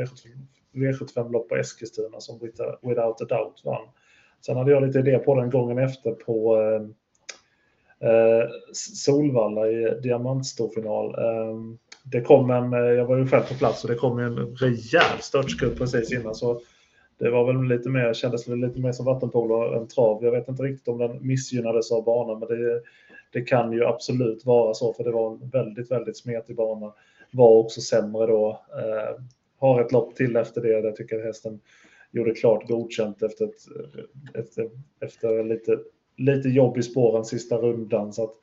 [0.73, 2.39] V75-lopp på Eskilstuna som
[2.83, 3.89] Without a Doubt vann.
[4.47, 6.83] Sen hade jag lite idé på den gången efter på eh,
[8.09, 11.15] eh Solvalla i diamantstorfinal.
[11.15, 11.57] Eh,
[12.03, 15.21] det kom en, eh, jag var ju själv på plats och det kom en rejäl
[15.21, 16.35] störtskutt precis innan.
[16.35, 16.61] Så
[17.19, 20.25] det var väl lite mer, kändes lite mer som vattenpolo än trav.
[20.25, 22.83] Jag vet inte riktigt om den missgynnades av banan, men det,
[23.33, 26.93] det kan ju absolut vara så, för det var en väldigt, väldigt smetig bana.
[27.33, 28.61] Var också sämre då.
[28.79, 29.23] Eh,
[29.59, 31.61] har ett lopp till efter det, där jag tycker att hästen
[32.13, 33.55] gjorde klart godkänt efter, ett,
[34.35, 35.79] efter, efter lite,
[36.17, 38.13] lite jobb i spåren sista rundan.
[38.13, 38.35] Så att,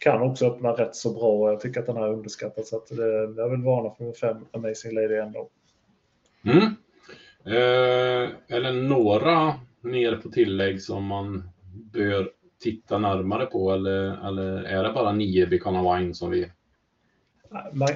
[0.00, 2.66] kan också öppna rätt så bra och jag tycker att den här är underskattad.
[2.66, 5.48] Så att det, jag vill varna för fem Amazing Lady ändå.
[6.44, 6.64] Mm.
[7.44, 11.50] Eh, är det några mer på tillägg som man
[11.92, 12.30] bör
[12.62, 16.50] titta närmare på eller, eller är det bara nio Bicana Wine som vi...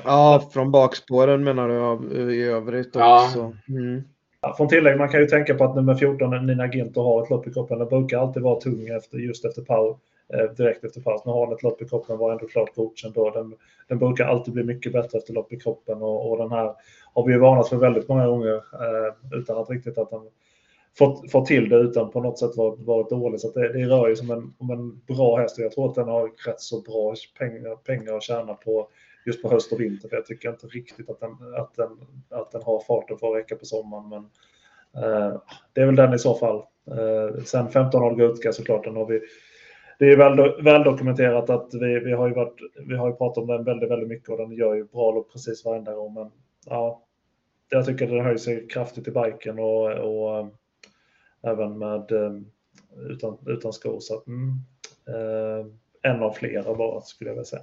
[0.04, 2.98] Ja, från bakspåren menar du i övrigt också.
[2.98, 3.52] Ja.
[3.68, 4.02] Mm.
[4.40, 7.30] Ja, från tillägg, man kan ju tänka på att nummer 14, Nina Ginto, har ett
[7.30, 7.78] lopp i kroppen.
[7.78, 9.96] Den brukar alltid vara tung efter, just efter eh,
[10.32, 11.22] Eh, direkt efter paus.
[11.24, 13.30] Nu har den ett lopp i kroppen, var ändå klart godkänd då.
[13.30, 13.54] Den,
[13.88, 16.74] den brukar alltid bli mycket bättre efter lopp i kroppen och, och den här
[17.14, 20.30] har vi ju varnat för väldigt många gånger eh, utan att riktigt att den
[20.98, 23.40] fått, fått till det utan på något sätt varit, varit dålig.
[23.40, 25.94] Så det, det rör ju som en, om en bra häst och jag tror att
[25.94, 28.88] den har rätt så bra pengar, pengar att tjäna på
[29.26, 30.08] just på höst och vinter.
[30.08, 31.90] För jag tycker inte riktigt att den, att den,
[32.30, 34.08] att den har farten för att räcka på sommaren.
[34.08, 34.24] Men
[35.04, 35.40] eh,
[35.72, 36.56] det är väl den i så fall.
[36.90, 39.20] Eh, sen 15 år Gutka såklart, den har vi
[40.04, 43.38] det är väl, väl dokumenterat att vi, vi, har ju varit, vi har ju pratat
[43.38, 46.14] om den väldigt, väldigt mycket och den gör ju bra lopp precis varenda gång.
[46.14, 46.30] Men
[46.66, 47.02] ja,
[47.68, 50.46] jag tycker den höjer sig kraftigt i biken och, och äh,
[51.42, 52.32] även med äh,
[53.10, 54.00] utan, utan skor.
[54.00, 54.50] Så mm,
[55.08, 55.66] äh,
[56.12, 57.62] en av flera bara skulle jag vilja säga.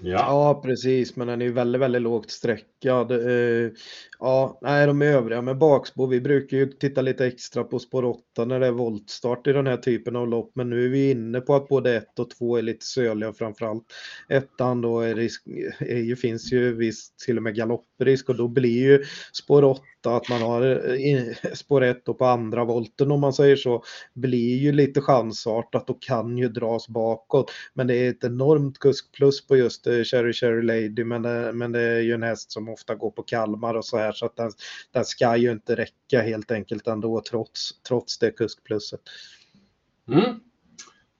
[0.00, 0.18] Ja.
[0.18, 3.10] ja, precis, men den är ju väldigt, väldigt lågt sträckad.
[3.10, 3.70] Eh,
[4.18, 8.44] ja, nej, de övriga med bakspår, vi brukar ju titta lite extra på spår 8
[8.44, 11.40] när det är voltstart i den här typen av lopp, men nu är vi inne
[11.40, 13.84] på att både 1 och 2 är lite söliga framförallt.
[14.28, 15.46] Ettan då är risk,
[15.78, 18.28] är ju, finns ju visst till och med galopprisk.
[18.28, 22.64] Och då blir ju spår 8 att man har eh, spår 1 och på andra
[22.64, 23.82] volten om man säger så,
[24.14, 27.50] blir ju lite chansartat och kan ju dras bakåt.
[27.74, 31.72] Men det är ett enormt kuskplus på just eh, Cherry Cherry Lady, men det, men
[31.72, 34.36] det är ju en häst som ofta går på Kalmar och så här så att
[34.36, 34.50] den,
[34.92, 39.00] den ska ju inte räcka helt enkelt ändå trots, trots det kuskplusset.
[40.08, 40.40] Mm.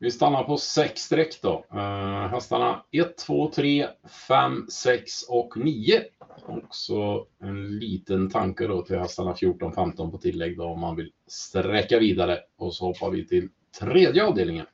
[0.01, 1.65] Vi stannar på sex streck då.
[1.75, 3.89] Uh, hästarna 1, 2, 3,
[4.29, 6.03] 5, 6 och 9.
[6.47, 11.13] Också en liten tanke då till hästarna 14, 15 på tillägg då om man vill
[11.27, 12.39] sträcka vidare.
[12.57, 13.49] Och så hoppar vi till
[13.81, 14.67] tredje avdelningen.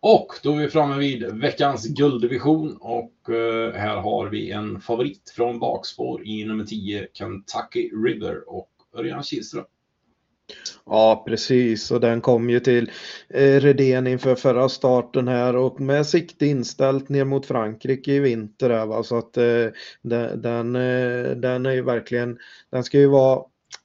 [0.00, 5.32] Och då är vi framme vid veckans gulddivision och eh, här har vi en favorit
[5.36, 9.64] från bakspår i nummer 10, Kentucky River och Örjan Kihlström.
[10.86, 11.90] Ja, precis.
[11.90, 12.90] Och den kom ju till
[13.28, 18.70] eh, Redén inför förra starten här och med sikte inställt ner mot Frankrike i vinter.
[18.70, 19.02] Här, va?
[19.02, 19.66] Så att eh,
[20.02, 20.76] den, den
[21.66, 22.38] eh, är ju verkligen,
[22.70, 23.42] den ska ju vara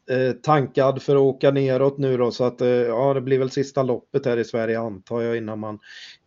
[0.10, 3.50] Eh, tankad för att åka neråt nu då så att eh, ja, det blir väl
[3.50, 5.80] sista loppet här i Sverige antar jag innan man,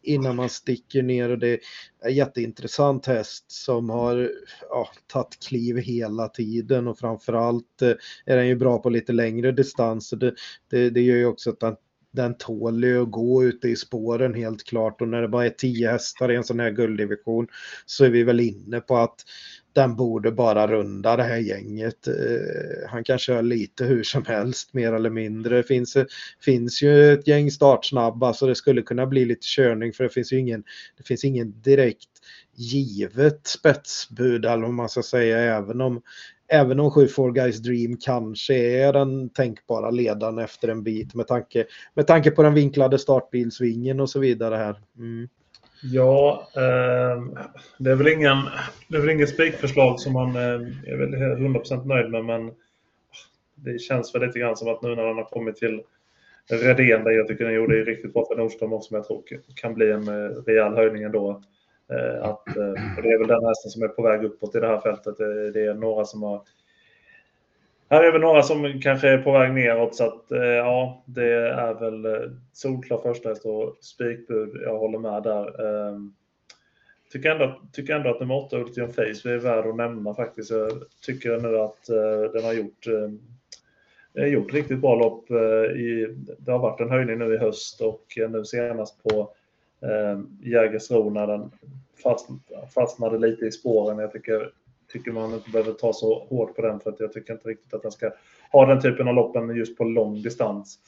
[0.02, 1.58] innan man sticker ner och det är
[2.04, 4.30] en jätteintressant häst som har
[4.70, 7.92] ja, tagit kliv hela tiden och framförallt eh,
[8.26, 10.16] är den ju bra på lite längre distanser.
[10.16, 10.34] Det,
[10.70, 11.76] det, det gör ju också att den
[12.16, 15.50] den tål ju att gå ute i spåren helt klart och när det bara är
[15.50, 17.46] tio hästar i en sån här gulddivision
[17.87, 19.24] så är vi väl inne på att
[19.72, 22.09] den borde bara runda det här gänget.
[22.09, 25.57] Eh, han kan köra lite hur som helst mer eller mindre.
[25.57, 25.96] Det finns,
[26.40, 30.33] finns ju ett gäng startsnabba så det skulle kunna bli lite körning för det finns
[30.33, 30.64] ju ingen,
[30.96, 32.09] det finns ingen direkt
[32.55, 36.02] givet spetsbud eller vad man ska säga även om
[36.48, 41.66] Även om 7 Guys Dream kanske är den tänkbara ledaren efter en bit med tanke,
[41.94, 44.76] med tanke på den vinklade startbilsvingen och så vidare här.
[44.98, 45.28] Mm.
[45.82, 47.22] Ja, eh,
[47.78, 48.37] det är väl ingen,
[48.88, 50.42] det är väl ingen spikförslag som man eh,
[50.92, 52.50] är väl 100% nöjd med, men
[53.54, 55.82] det känns väl lite grann som att nu när han har kommit till
[56.48, 59.22] Redén, där jag tycker den gjorde det riktigt bra för Nordström också, som jag tror
[59.54, 61.42] kan bli en eh, rejäl höjning ändå.
[61.88, 64.61] Eh, att, eh, och det är väl den hästen som är på väg uppåt i
[64.61, 65.16] det här fältet.
[65.16, 66.42] Det, det är några som har
[67.88, 71.75] här är väl några som kanske är på väg neråt så att ja, det är
[71.75, 74.62] väl solklar första häst och spikbud.
[74.62, 75.66] Jag håller med där.
[75.66, 76.14] Ehm,
[77.12, 80.51] tycker ändå, tycker ändå att nummer 8 Ultion Face är värd att nämna faktiskt.
[80.51, 80.72] Jag
[81.07, 81.87] tycker nu att
[82.33, 83.20] den har gjort, ehm,
[84.33, 85.31] gjort riktigt bra lopp.
[85.77, 89.31] I, det har varit en höjning nu i höst och nu senast på
[89.80, 91.50] Eh, Jägersro när den
[92.02, 92.28] fast,
[92.74, 93.98] fastnade lite i spåren.
[93.98, 94.52] Jag tycker
[94.92, 97.74] tycker man inte behöver ta så hårt på den för att jag tycker inte riktigt
[97.74, 98.10] att den ska
[98.52, 100.78] ha den typen av loppen just på lång distans.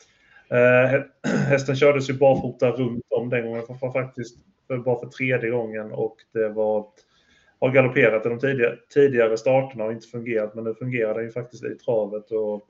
[0.51, 1.03] Eh,
[1.49, 5.93] hästen kördes ju barfota runt om den gången, för, faktiskt för, bara för tredje gången
[5.93, 6.87] och det var
[7.61, 11.31] har galopperat i de tidigare, tidigare starterna och inte fungerat, men nu fungerar den ju
[11.31, 12.31] faktiskt i travet.
[12.31, 12.63] Och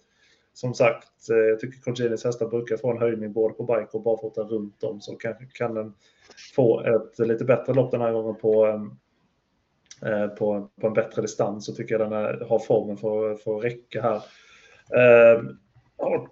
[0.58, 4.02] som sagt, eh, jag tycker Congenis hästar brukar få en höjning både på bike och
[4.02, 5.94] barfota runt om, så kanske kan den
[6.54, 8.90] få ett lite bättre lopp den här gången på, ehm,
[10.02, 13.56] eh, på, på en bättre distans så tycker jag den är, har formen för, för
[13.56, 14.22] att räcka här.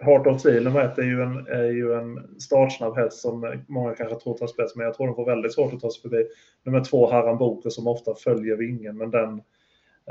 [0.00, 3.94] Heart of Steel nummer ett är ju en, är ju en startsnabb häst som många
[3.94, 6.26] kanske tror tar spets, men jag tror den får väldigt svårt att ta sig förbi.
[6.62, 9.42] Nummer två, Haram Boker, som ofta följer vingen, men den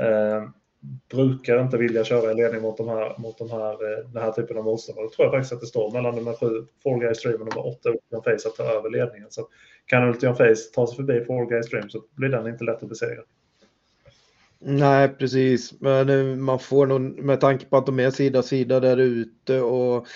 [0.00, 0.48] eh,
[1.10, 4.32] brukar inte vilja köra i ledning mot, de här, mot de här, eh, den här
[4.32, 5.04] typen av motståndare.
[5.06, 7.66] Då tror jag faktiskt att det står mellan nummer sju, Fall Guy Stream, och nummer
[7.66, 9.30] åtta, Ultion Face, att ta över ledningen.
[9.30, 9.48] Så
[9.86, 12.88] kan Ultion Face ta sig förbi Fall Guy Stream så blir den inte lätt att
[12.88, 13.22] besegra.
[14.58, 15.80] Nej, precis.
[15.80, 19.60] Men eh, man får nog, med tanke på att de är sida sida där ute
[19.60, 20.06] och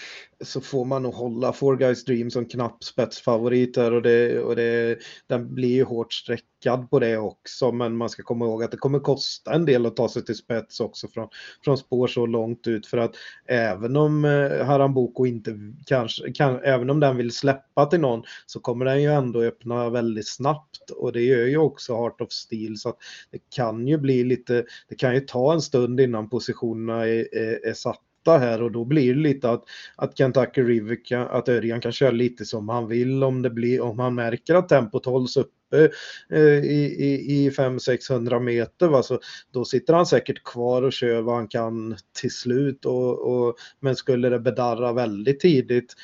[0.44, 4.98] så får man nog hålla Four Guys Dream som knapp spetsfavorit och, det, och det,
[5.26, 7.72] den blir ju hårt sträckad på det också.
[7.72, 10.34] Men man ska komma ihåg att det kommer kosta en del att ta sig till
[10.34, 11.28] spets också från,
[11.64, 12.86] från spår så långt ut.
[12.86, 13.14] För att
[13.46, 18.60] även om eh, Haramboko inte kanske, kan, även om den vill släppa till någon så
[18.60, 20.90] kommer den ju ändå öppna väldigt snabbt.
[20.90, 22.98] Och det gör ju också Heart of Steel så att
[23.30, 27.66] det kan ju bli lite, det kan ju ta en stund innan positionerna är, är,
[27.66, 29.64] är satta här och då blir det lite att,
[29.96, 33.80] att Kentucky River kan, att Örjan kan köra lite som han vill om det blir,
[33.80, 35.90] om han märker att tempot hålls uppe
[36.32, 38.88] eh, i, i, i 500-600 meter.
[38.88, 39.02] Va?
[39.02, 39.20] Så
[39.52, 42.84] då sitter han säkert kvar och kör vad han kan till slut.
[42.84, 45.94] Och, och, men skulle det bedarra väldigt tidigt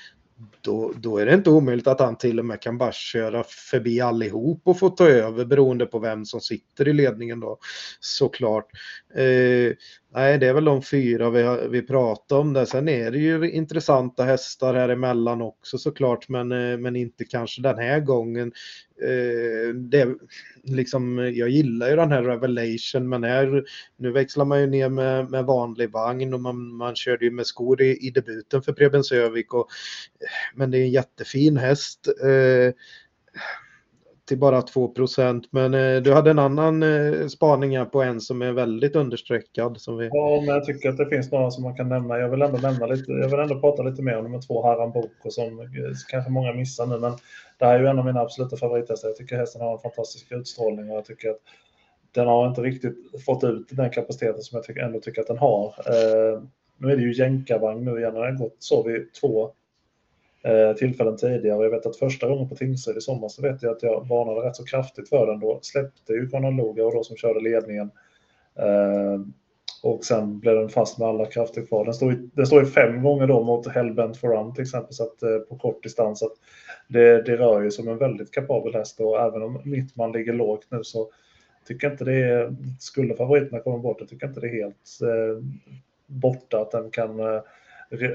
[0.60, 4.00] då, då är det inte omöjligt att han till och med kan bara köra förbi
[4.00, 7.58] allihop och få ta över beroende på vem som sitter i ledningen då
[8.00, 8.66] såklart.
[9.14, 9.72] Eh,
[10.16, 12.64] nej, det är väl de fyra vi, vi pratar om där.
[12.64, 17.62] Sen är det ju intressanta hästar här emellan också såklart, men, eh, men inte kanske
[17.62, 18.52] den här gången.
[19.02, 20.08] Eh, det,
[20.62, 23.64] liksom, jag gillar ju den här Revelation, men här,
[23.96, 27.46] nu växlar man ju ner med, med vanlig vagn och man, man körde ju med
[27.46, 29.54] skor i, i debuten för Preben Sövik.
[29.54, 29.68] Och,
[30.54, 32.08] men det är en jättefin häst.
[32.22, 32.74] Eh,
[34.26, 38.42] till bara 2% Men eh, du hade en annan eh, spaning här på en som
[38.42, 39.80] är väldigt understreckad.
[39.80, 40.08] Som vi...
[40.12, 42.18] Ja, men jag tycker att det finns några som man kan nämna.
[42.18, 43.12] Jag vill ändå nämna lite.
[43.12, 45.66] Jag vill ändå prata lite mer om nummer två, Haram Boko, som eh,
[46.08, 46.98] kanske många missar nu.
[46.98, 47.12] Men
[47.58, 49.08] det här är ju en av mina absoluta favorithästar.
[49.08, 51.40] Jag tycker hästen har en fantastisk utstrålning och jag tycker att
[52.12, 55.38] den har inte riktigt fått ut den kapaciteten som jag tycker, ändå tycker att den
[55.38, 55.66] har.
[55.66, 56.42] Eh,
[56.78, 58.14] nu är det ju jänkarvagn nu igen.
[58.14, 59.50] Den har gått så vid två
[60.46, 61.62] Eh, tillfällen tidigare.
[61.62, 64.48] Jag vet att första gången på Tingsryd i sommar så vet jag att jag varnade
[64.48, 65.40] rätt så kraftigt för den.
[65.40, 67.90] Då släppte ju Conor och då som körde ledningen.
[68.58, 69.20] Eh,
[69.82, 71.84] och sen blev den fast med alla krafter kvar.
[71.84, 75.02] Den står ju, den står fem gånger då mot Hellbent for Run till exempel, så
[75.02, 76.18] att, eh, på kort distans.
[76.18, 76.30] Så
[76.88, 80.66] det, det rör ju som en väldigt kapabel häst och även om Mittman ligger lågt
[80.70, 81.10] nu så
[81.64, 85.00] tycker jag inte det är, skulle favoriterna komma bort, jag tycker inte det är helt
[85.02, 85.44] eh,
[86.06, 87.40] borta att den kan eh,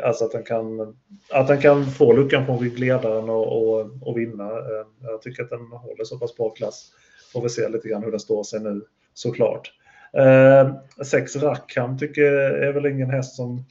[0.04, 0.98] Alltså att den kan,
[1.32, 4.44] att han kan få luckan från ryggledaren och, och, och vinna.
[4.44, 6.92] Eh, jag tycker att den håller så pass bra klass.
[7.34, 8.82] Får vi se lite grann hur den står sig nu
[9.14, 9.72] såklart.
[10.14, 13.66] Eh, sex Rackham tycker jag är väl ingen häst som,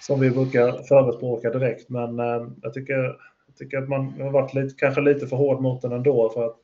[0.00, 3.02] som vi brukar förespråka direkt, men eh, jag, tycker,
[3.46, 6.30] jag tycker att man har varit lite, kanske lite för hård mot den ändå.
[6.30, 6.56] För att,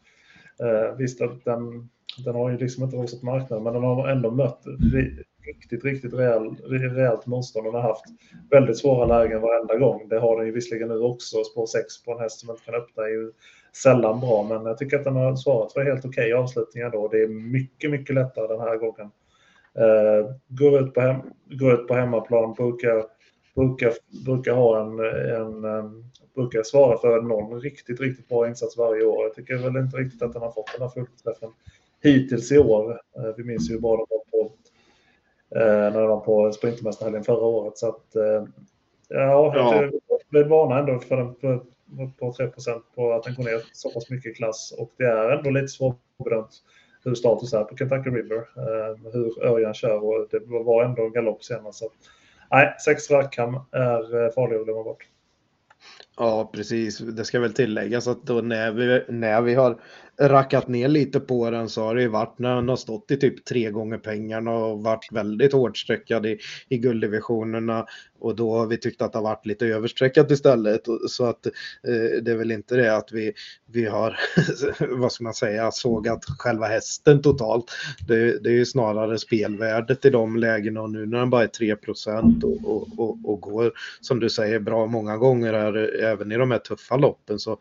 [0.62, 1.90] eh, visst, att den,
[2.24, 4.62] den har ju liksom inte rosat marknaden, men den har ändå mött
[5.50, 6.56] riktigt, riktigt rejäl,
[6.94, 7.66] rejält motstånd.
[7.66, 8.04] Den har haft
[8.50, 10.08] väldigt svåra lägen varenda gång.
[10.08, 11.44] Det har den ju visserligen nu också.
[11.44, 13.32] Spår 6 på en häst som inte kan öppna är ju
[13.72, 17.08] sällan bra, men jag tycker att den har svarat för helt okej okay avslutningar då.
[17.08, 19.10] Det är mycket, mycket lättare den här gången.
[19.78, 23.04] Uh, går, ut på hem, går ut på hemmaplan, brukar,
[23.54, 23.92] brukar,
[24.24, 24.98] brukar ha en,
[25.36, 29.24] en um, brukar svara för någon riktigt, riktigt bra insats varje år.
[29.24, 31.50] Jag tycker väl inte riktigt att den har fått den här fullträffen
[32.02, 32.90] hittills i år.
[32.92, 34.24] Uh, vi minns ju bara de var
[35.54, 37.78] när de var på Sprintermästarhelgen förra året.
[37.78, 38.44] Så att, eh,
[39.08, 39.90] ja, jag
[40.30, 41.64] vill varna ändå för den på,
[42.18, 42.46] på 3
[42.94, 44.74] på att den går ner så pass mycket i klass.
[44.78, 46.62] Och det är ändå lite svårbedömt
[47.04, 48.36] hur status är på Kentucky River.
[48.36, 51.78] Eh, hur Örjan kör och det var ändå en galopp senast.
[51.78, 51.90] Så,
[52.50, 55.06] nej, sex Rackham är farlig att glömma bort.
[56.16, 56.98] Ja, precis.
[56.98, 59.76] Det ska väl tilläggas att då när vi, när vi har
[60.20, 63.16] rackat ner lite på den så har det ju varit när han har stått i
[63.16, 67.86] typ tre gånger pengarna och varit väldigt hårdstreckad i, i gulddivisionerna
[68.20, 70.80] och då har vi tyckt att det har varit lite överstreckat istället.
[71.08, 73.32] Så att eh, det är väl inte det att vi,
[73.66, 74.16] vi har,
[74.98, 77.64] vad ska man säga, sågat själva hästen totalt.
[78.08, 81.46] Det, det är ju snarare spelvärdet i de lägena och nu när den bara är
[81.46, 81.76] 3
[82.42, 86.50] och, och, och, och går, som du säger, bra många gånger här, även i de
[86.50, 87.58] här tuffa loppen så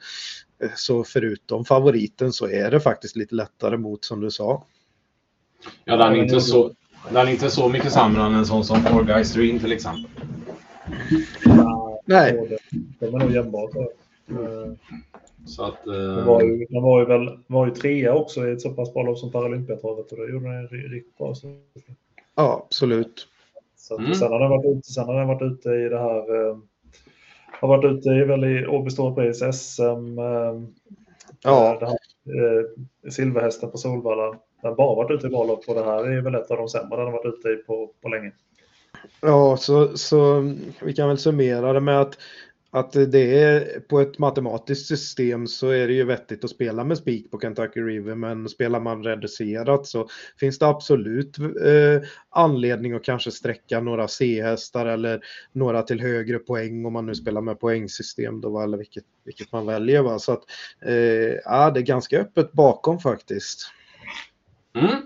[0.75, 4.63] så förutom favoriten så är det faktiskt lite lättare mot som du sa.
[5.85, 6.71] Ja, den är inte så,
[7.09, 10.11] den är inte så mycket sämre än en sån som Four Guys Dream till exempel.
[12.05, 12.59] Nej.
[12.99, 13.69] De är nog jämnbara.
[15.45, 15.93] Så att, eh...
[15.93, 18.93] den, var ju, den var ju väl var ju trea också i ett så pass
[18.93, 21.35] bra lopp som Paralympiatravet och då gjorde den riktigt bra.
[22.35, 23.27] Ja, absolut.
[23.77, 24.15] Så att, mm.
[24.15, 26.57] sen, har den varit ute, sen har den varit ute i det här eh,
[27.51, 30.19] har varit ute i, väl i Åby Storpris SM.
[31.43, 31.77] Ja.
[31.81, 34.25] Här, eh, silverhästen på Solvalla.
[34.61, 36.57] Den har bara varit ute i bra lopp och det här är väl ett av
[36.57, 38.31] de sämre den har varit ute i på, på länge.
[39.21, 40.41] Ja, så, så
[40.81, 42.17] vi kan väl summera det med att
[42.71, 46.97] att det är på ett matematiskt system så är det ju vettigt att spela med
[46.97, 50.07] spik på Kentucky River men spelar man reducerat så
[50.39, 56.85] finns det absolut eh, anledning att kanske sträcka några C-hästar eller några till högre poäng
[56.85, 60.01] om man nu spelar med poängsystem då eller vilket, vilket man väljer.
[60.01, 60.19] Va?
[60.19, 60.43] Så att
[60.85, 60.93] eh,
[61.45, 63.71] ja, det är ganska öppet bakom faktiskt.
[64.75, 65.01] Mm.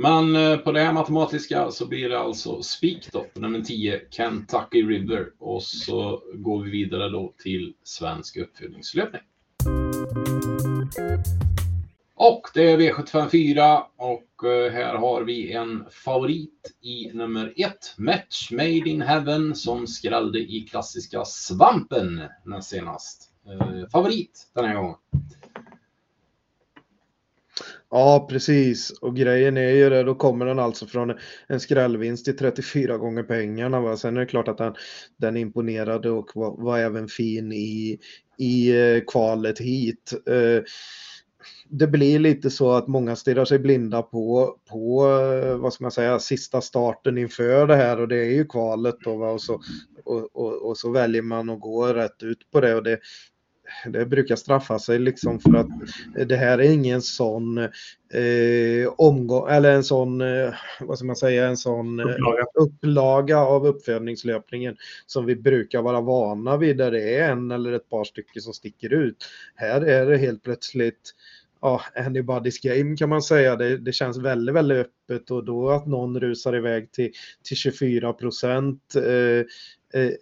[0.00, 4.82] Men eh, på det här matematiska så blir det alltså spik då, nummer 10, Kentucky
[4.82, 5.26] River.
[5.38, 9.22] Och så går vi vidare då till svensk uppföljningslöpning.
[12.14, 18.50] Och det är V754 och eh, här har vi en favorit i nummer 1, Match
[18.50, 23.30] Made in Heaven, som skrällde i klassiska Svampen näst senast.
[23.46, 24.96] Eh, favorit den här gången.
[27.90, 28.90] Ja, precis.
[28.90, 31.14] Och grejen är ju det, då kommer den alltså från
[31.46, 33.80] en skrällvinst till 34 gånger pengarna.
[33.80, 33.96] Va?
[33.96, 34.74] Sen är det klart att den,
[35.16, 37.98] den imponerade och var, var även fin i,
[38.38, 40.12] i eh, kvalet hit.
[40.26, 40.64] Eh,
[41.68, 45.90] det blir lite så att många stirrar sig blinda på, på eh, vad ska man
[45.90, 49.30] säga, sista starten inför det här och det är ju kvalet då, va?
[49.30, 49.60] Och, så,
[50.04, 52.98] och, och, och så väljer man att gå rätt ut på det och det,
[53.86, 55.68] det brukar straffa sig liksom för att
[56.28, 61.46] det här är ingen sån eh, omgång eller en sån, eh, vad ska man säga,
[61.46, 62.44] en sån eh, upplaga.
[62.54, 64.76] upplaga av uppfödningslöpningen
[65.06, 68.54] som vi brukar vara vana vid där det är en eller ett par stycken som
[68.54, 69.24] sticker ut.
[69.54, 71.14] Här är det helt plötsligt
[71.60, 73.56] ja, anybody's game kan man säga.
[73.56, 78.12] Det, det, känns väldigt, väldigt öppet och då att någon rusar iväg till, till 24
[78.12, 79.44] procent eh, Eh,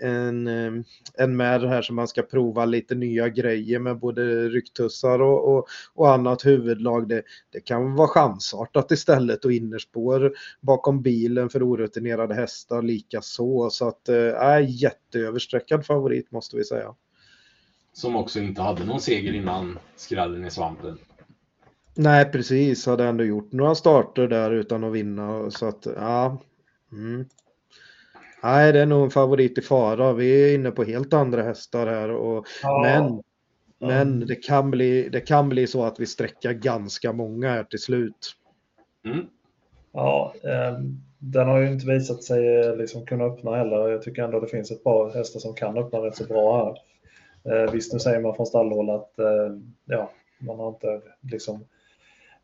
[0.01, 0.73] en, eh,
[1.15, 5.67] en med här som man ska prova lite nya grejer med både rycktussar och, och,
[5.95, 7.09] och annat huvudlag.
[7.09, 13.71] Det, det kan vara chansartat istället och innerspår bakom bilen för orutinerade hästar lika så.
[13.71, 16.95] Så att äh, jätteöversträckad favorit måste vi säga.
[17.93, 20.99] Som också inte hade någon seger innan skrällen i svampen.
[21.95, 22.87] Nej, precis.
[22.87, 25.51] Hade ändå gjort några starter där utan att vinna.
[25.51, 26.43] Så att, ja.
[26.93, 27.25] Mm.
[28.47, 30.13] Nej, det är nog en favorit i fara.
[30.13, 32.11] Vi är inne på helt andra hästar här.
[32.11, 32.83] Och, ja.
[32.83, 33.23] Men,
[33.91, 37.79] men det, kan bli, det kan bli så att vi sträcker ganska många här till
[37.79, 38.33] slut.
[39.05, 39.27] Mm.
[39.93, 40.79] Ja, eh,
[41.19, 43.89] den har ju inte visat sig eh, liksom kunna öppna heller.
[43.89, 46.77] Jag tycker ändå det finns ett par hästar som kan öppna rätt så bra här.
[47.53, 51.65] Eh, visst, nu säger man från stallhåll att eh, ja, man har inte liksom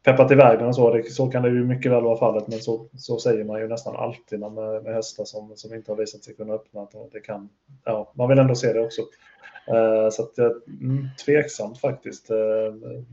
[0.02, 0.94] peppat iväg den och så.
[0.94, 3.68] Det, så kan det ju mycket väl vara fallet, men så, så säger man ju
[3.68, 6.86] nästan alltid med, med hästar som, som inte har visat sig kunna öppna.
[7.12, 7.48] Det kan,
[7.84, 9.02] ja, man vill ändå se det också.
[9.70, 10.50] Uh, så att, uh,
[11.24, 12.30] tveksamt faktiskt.
[12.30, 12.36] Uh,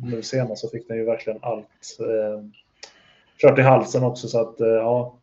[0.03, 2.43] nu senast så fick den ju verkligen allt uh,
[3.37, 5.15] kört i halsen också, så att ja,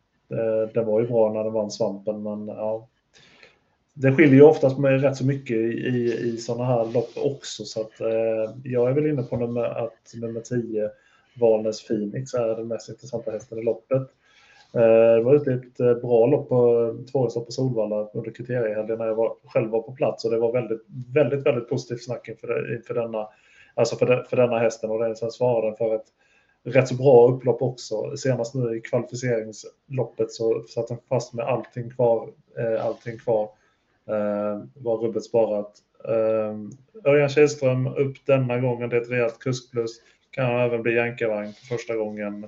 [0.75, 2.89] det var ju bra när den vann svampen, men ja,
[3.95, 7.81] det skiljer ju oftast med rätt så mycket i, i sådana här lopp också, så
[7.81, 7.93] att
[8.65, 10.91] jag är väl inne på nummer, att nummer 10
[11.41, 14.09] Valnäs Phoenix är den mest intressanta hästen i loppet.
[14.77, 19.07] Eh, det var ute ett eh, bra lopp på tvåhjulslopp på Solvalla under kriteriehelgen när
[19.07, 20.83] jag var, själv var på plats och det var väldigt,
[21.15, 23.29] väldigt, väldigt positivt snack inför, inför, denna,
[23.75, 26.07] alltså för, de, för denna hästen och den sen svarade för ett
[26.65, 28.17] rätt så bra upplopp också.
[28.17, 32.29] Senast nu i kvalificeringsloppet så satt den fast med allting kvar.
[32.59, 33.49] Eh, allting kvar
[34.75, 35.73] var rubbet sparat.
[37.05, 41.67] Örjan Kihlström upp denna gången, det är ett rejält kuskplus kan även bli jänkarvagn för
[41.67, 42.45] första gången.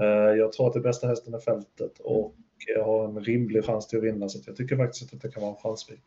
[0.00, 2.34] Eh, jag tror att det är bästa hästen är fältet och
[2.66, 5.42] jag har en rimlig chans till att vinna så jag tycker faktiskt att det kan
[5.42, 6.02] vara en chanspik.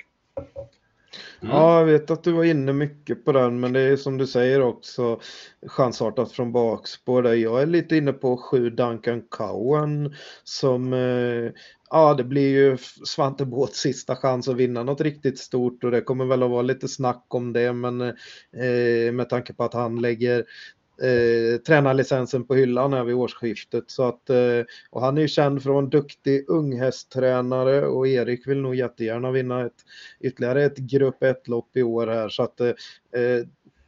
[1.41, 1.55] Mm.
[1.55, 4.27] Ja, jag vet att du var inne mycket på den, men det är som du
[4.27, 5.19] säger också
[5.67, 7.23] chansartat från bakspår.
[7.23, 7.33] Där.
[7.33, 11.51] Jag är lite inne på sju Duncan Cowan som, eh,
[11.89, 16.01] ja det blir ju Svante Båths sista chans att vinna något riktigt stort och det
[16.01, 20.01] kommer väl att vara lite snack om det, men eh, med tanke på att han
[20.01, 20.45] lägger
[21.03, 23.83] eh, tränarlicensen på hyllan här vid årsskiftet.
[23.87, 28.07] Så att, eh, och han är ju känd för att vara en duktig unghästtränare och
[28.07, 29.85] Erik vill nog jättegärna vinna ett,
[30.19, 32.29] ytterligare ett grupp 1-lopp i år här.
[32.29, 33.45] Så att, eh, eh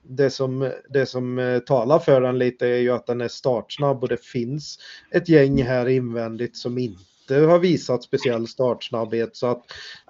[0.08, 4.04] det som, det som eh, talar för den lite är ju att den är startsnabb
[4.04, 4.80] och det finns
[5.12, 9.36] ett gäng här invändigt som inte har visat speciell startsnabbhet.
[9.36, 9.64] Så att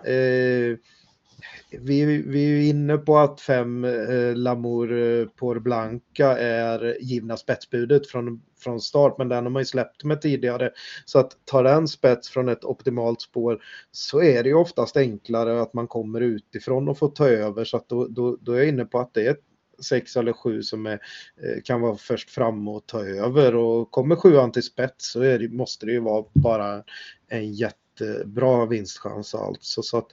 [0.06, 0.78] eh,
[1.70, 8.08] vi, vi är inne på att fem eh, Lamour eh, por Blanca är givna spetsbudet
[8.08, 10.72] från, från start, men den har man ju släppt med tidigare.
[11.06, 13.60] Så att ta den spets från ett optimalt spår
[13.92, 17.66] så är det ju oftast enklare att man kommer utifrån och får ta över.
[17.66, 19.36] Så att då, då, då är jag inne på att det är
[19.84, 21.00] sex eller sju som är,
[21.44, 25.52] eh, kan vara först fram och ta över och kommer sjuan till spets så det,
[25.52, 26.84] måste det ju vara bara
[27.28, 29.82] en jättebra vinstchans alltså.
[29.82, 30.08] Så att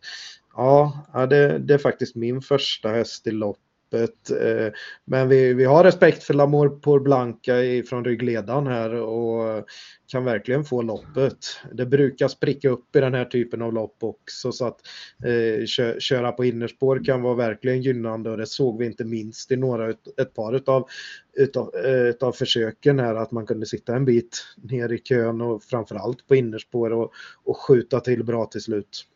[0.56, 4.30] Ja, det, det är faktiskt min första häst i loppet.
[4.30, 4.72] Eh,
[5.04, 7.52] men vi, vi har respekt för Lamour por Blanca
[7.88, 9.66] från ryggledaren här och
[10.10, 11.36] kan verkligen få loppet.
[11.72, 14.80] Det brukar spricka upp i den här typen av lopp också så att
[15.24, 15.66] eh,
[15.98, 19.90] köra på innerspår kan vara verkligen gynnande och det såg vi inte minst i några,
[19.90, 20.88] ett par utav,
[21.36, 25.62] utav, eh, utav försöken här att man kunde sitta en bit ner i kön och
[25.62, 27.12] framförallt på innerspår och,
[27.44, 29.06] och skjuta till bra till slut.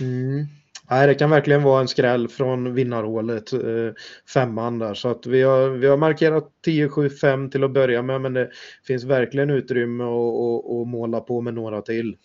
[0.00, 0.46] Mm.
[0.90, 3.92] Nej, det kan verkligen vara en skräll från vinnarhålet, eh,
[4.34, 4.94] femman där.
[4.94, 8.32] Så att vi har, vi har markerat 10, 7, 5 till att börja med, men
[8.32, 8.50] det
[8.86, 12.16] finns verkligen utrymme att, att, måla på med några till.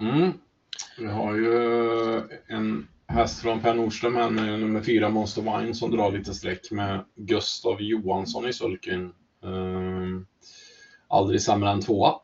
[0.00, 0.32] Mm.
[0.98, 1.54] Vi har ju
[2.16, 6.34] eh, en häst från Per Nordström här med nummer 4 Monster Wine som drar lite
[6.34, 9.12] streck med Gustav Johansson i sulken.
[9.42, 10.26] Um,
[11.08, 12.14] aldrig sämre än tvåa.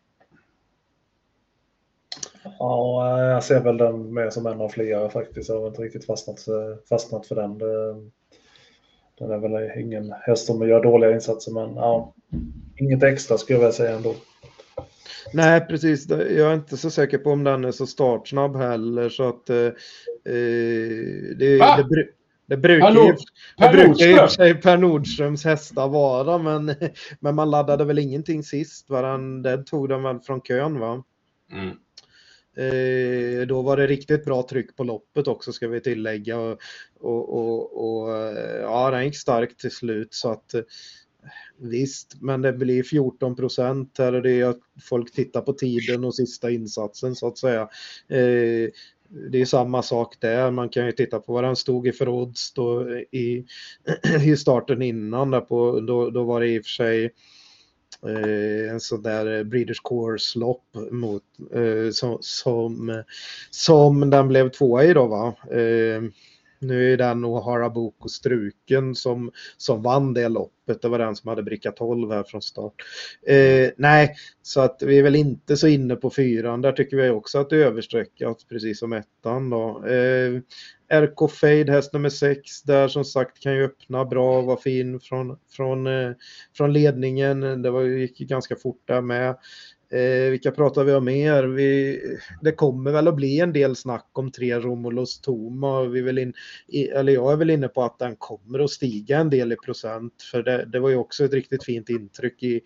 [2.59, 5.49] Ja, jag ser väl den med som en av flera faktiskt.
[5.49, 6.45] Jag har inte riktigt fastnat,
[6.89, 7.59] fastnat för den.
[9.19, 12.15] Den är väl ingen häst som gör dåliga insatser, men ja,
[12.77, 14.15] inget extra skulle jag vilja säga ändå.
[15.33, 16.09] Nej, precis.
[16.11, 19.71] Jag är inte så säker på om den är så startsnabb heller, så att eh,
[21.39, 21.77] det, ah!
[21.77, 22.07] det,
[22.47, 23.17] det brukar, ju,
[23.59, 26.75] det brukar för sig Per Nordströms hästar vara, men,
[27.21, 28.91] men man laddade väl ingenting sist.
[28.91, 29.03] Va?
[29.03, 31.03] Den, den tog den väl från kön, va?
[31.53, 31.77] Mm.
[32.57, 36.39] Eh, då var det riktigt bra tryck på loppet också ska vi tillägga.
[36.39, 36.59] Och,
[37.01, 40.63] och, och, och eh, ja, den gick starkt till slut så att eh,
[41.59, 46.05] visst, men det blir 14 procent här och det är att folk tittar på tiden
[46.05, 47.63] och sista insatsen så att säga.
[48.09, 48.71] Eh,
[49.31, 50.51] det är samma sak där.
[50.51, 53.45] Man kan ju titta på vad den stod i för odds då i,
[54.25, 55.31] i starten innan.
[55.31, 57.11] Där på, då, då var det i och för sig
[58.03, 61.23] Eh, en sån där eh, Breeders Course-lopp mot,
[61.55, 63.03] eh, som, som,
[63.51, 65.35] som den blev tvåa i då va.
[65.51, 66.03] Eh,
[66.59, 70.83] nu är den O'Hara Boko struken som, som vann det loppet.
[70.83, 72.75] Det var den som hade bricka 12 här från start.
[73.27, 76.61] Eh, nej, så att vi är väl inte så inne på fyran.
[76.61, 79.87] Där tycker vi också att det är överstreckat, precis som ettan då.
[79.87, 80.41] Eh,
[80.89, 85.01] RK Fade, häst nummer 6, där som sagt kan ju öppna bra och vara fin
[85.01, 86.11] från, från, eh,
[86.57, 87.63] från ledningen.
[87.63, 89.37] Det var, gick ju ganska fort där med.
[89.91, 91.45] Eh, vilka pratar vi om mer?
[91.45, 92.01] Vi,
[92.43, 95.83] det kommer väl att bli en del snack om tre Romulus Toma.
[95.85, 96.33] Vi vill in,
[96.95, 100.23] eller jag är väl inne på att den kommer att stiga en del i procent.
[100.31, 102.61] För det, det var ju också ett riktigt fint intryck i,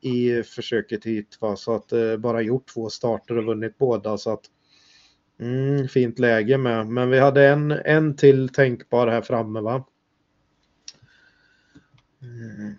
[0.00, 1.38] i försöket hit.
[1.40, 1.56] Va?
[1.56, 4.18] Så att eh, bara gjort två starter och vunnit båda.
[4.18, 4.44] Så att,
[5.40, 6.86] mm, fint läge med.
[6.86, 9.84] Men vi hade en, en till tänkbar här framme va?
[12.22, 12.74] Mm.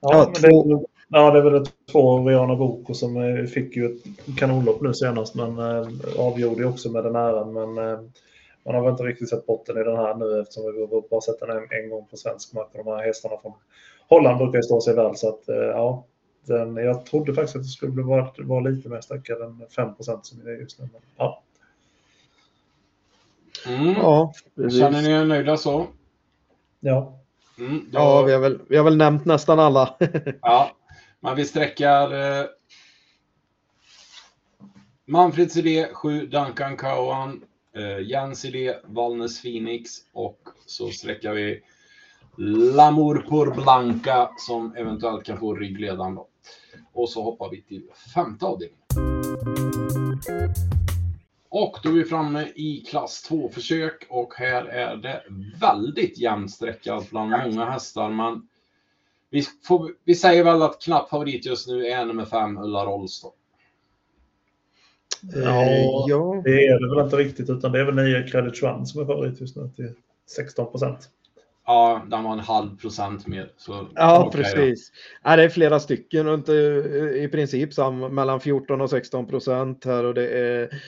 [0.00, 0.86] Ja, ja två...
[1.14, 5.34] Ja, det är väl två Rihanna Boko som eh, fick ju ett kanonlopp nu senast,
[5.34, 5.88] men eh,
[6.18, 7.52] avgjorde också med den äran.
[7.52, 8.00] Men eh,
[8.64, 11.40] man har väl inte riktigt sett botten i den här nu eftersom vi bara sett
[11.40, 12.68] den en, en gång på svensk mark.
[12.72, 13.52] De här hästarna från
[14.08, 16.04] Holland brukar ju stå sig väl, så att ja.
[16.44, 20.44] Den, jag trodde faktiskt att det skulle vara, vara lite mer stackad än 5% som
[20.44, 20.88] det är just nu.
[20.92, 21.42] Men, ja.
[23.66, 23.94] Mm.
[23.96, 25.86] ja Känner ni er nöjda så?
[26.80, 27.18] Ja.
[27.58, 27.98] Mm, då...
[27.98, 29.96] Ja, vi har, väl, vi har väl nämnt nästan alla.
[30.42, 30.76] ja,
[31.20, 32.46] men vi sträckar eh,
[35.06, 37.42] Manfred Silé, 7 Duncan Cowan,
[37.76, 41.62] eh, Jens Silé, Valnes Phoenix och så sträckar vi
[42.74, 46.28] Lamour por Blanca som eventuellt kan få ryggledaren då.
[46.92, 47.82] Och så hoppar vi till
[48.14, 48.82] femte avdelningen.
[51.54, 55.22] Och då är vi framme i klass 2-försök och här är det
[55.60, 58.10] väldigt jämnsträckat bland många hästar.
[58.10, 58.48] Men
[59.30, 63.22] vi, får, vi säger väl att knapp favorit just nu är nummer 5, Ulla Rolls.
[63.22, 63.34] Då.
[65.34, 68.86] Ja, ja, det är det väl inte riktigt utan det är väl 9 Credit One
[68.86, 69.94] som är favorit just nu till
[70.26, 71.08] 16 procent.
[71.66, 73.52] Ja, den var en halv procent mer.
[73.56, 74.92] Så, ja, okay, precis.
[75.22, 75.36] Ja.
[75.36, 80.14] det är flera stycken runt i princip sam, mellan 14 och 16 procent här och
[80.14, 80.78] det är Eh,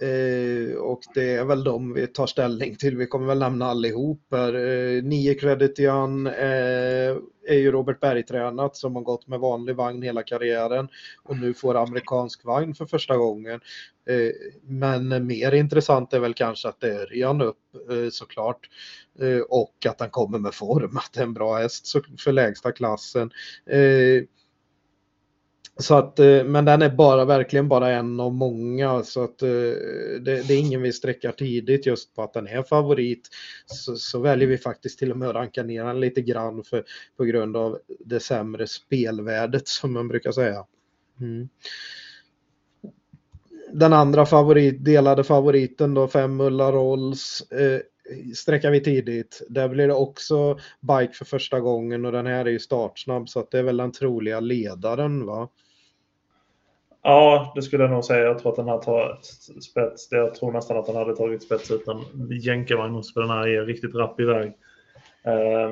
[0.00, 2.96] Eh, och det är väl de vi tar ställning till.
[2.96, 4.54] Vi kommer väl nämna allihop här.
[4.54, 10.02] Eh, nio credit igen eh, är ju Robert Berg-tränat som har gått med vanlig vagn
[10.02, 10.88] hela karriären
[11.22, 13.60] och nu får amerikansk vagn för första gången.
[14.08, 14.30] Eh,
[14.62, 17.56] men mer intressant är väl kanske att det är Örjan upp
[18.10, 18.68] såklart
[19.48, 23.30] och att han kommer med form, att det är en bra häst för lägsta klassen.
[25.80, 29.48] Så att, eh, men den är bara verkligen bara en av många så att eh,
[29.48, 33.28] det, det, är ingen vi sträckar tidigt just på att den är favorit.
[33.66, 36.84] Så, så, väljer vi faktiskt till och med att ranka ner den lite grann för,
[37.16, 40.64] på grund av det sämre spelvärdet som man brukar säga.
[41.20, 41.48] Mm.
[43.72, 47.50] Den andra favorit, delade favoriten då, fem Ulla Rolls.
[47.50, 47.80] Eh,
[48.34, 49.42] sträckar vi tidigt.
[49.48, 53.40] Där blir det också bike för första gången och den här är ju startsnabb så
[53.40, 55.48] att det är väl den troliga ledaren va?
[57.08, 58.24] Ja, det skulle jag nog säga.
[58.24, 59.18] Jag tror att den här tar
[59.60, 60.08] spets.
[60.10, 62.04] Jag tror nästan att den hade tagit spets utan
[62.40, 64.52] jänkarvagn för den här är riktigt rapp iväg.
[65.22, 65.70] Eh,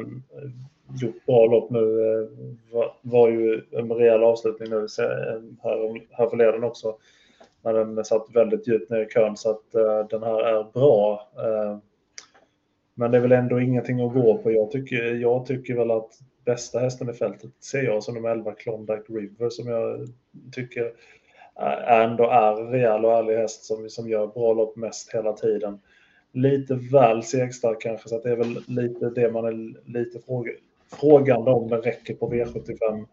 [1.03, 1.79] gjort bra lopp nu.
[1.79, 2.29] Eh,
[2.75, 4.87] var, var, ju en rejäl avslutning nu
[5.63, 6.97] här, här förleden också.
[7.63, 11.29] När den satt väldigt djupt ner i kön så att eh, den här är bra.
[11.39, 11.79] Eh,
[12.95, 14.53] men det är väl ändå ingenting att gå på.
[14.53, 16.11] Jag tycker, jag tycker väl att
[16.45, 20.09] bästa hästen i fältet ser jag som nummer 11 Klondike River som jag
[20.53, 20.93] tycker
[21.89, 25.81] ändå är en rejäl och ärlig häst som, som gör bra lopp mest hela tiden.
[26.33, 30.51] Lite väl segstark kanske, så att det är väl lite det man är lite fråga,
[31.01, 33.07] frågande om den räcker på V75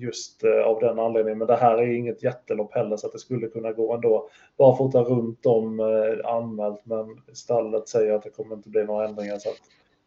[0.00, 1.38] just eh, av den anledningen.
[1.38, 4.28] Men det här är inget jättelopp heller så att det skulle kunna gå ändå.
[4.56, 9.08] Bara fota runt om eh, anmält men stallet säger att det kommer inte bli några
[9.08, 9.38] ändringar.
[9.38, 9.56] Så att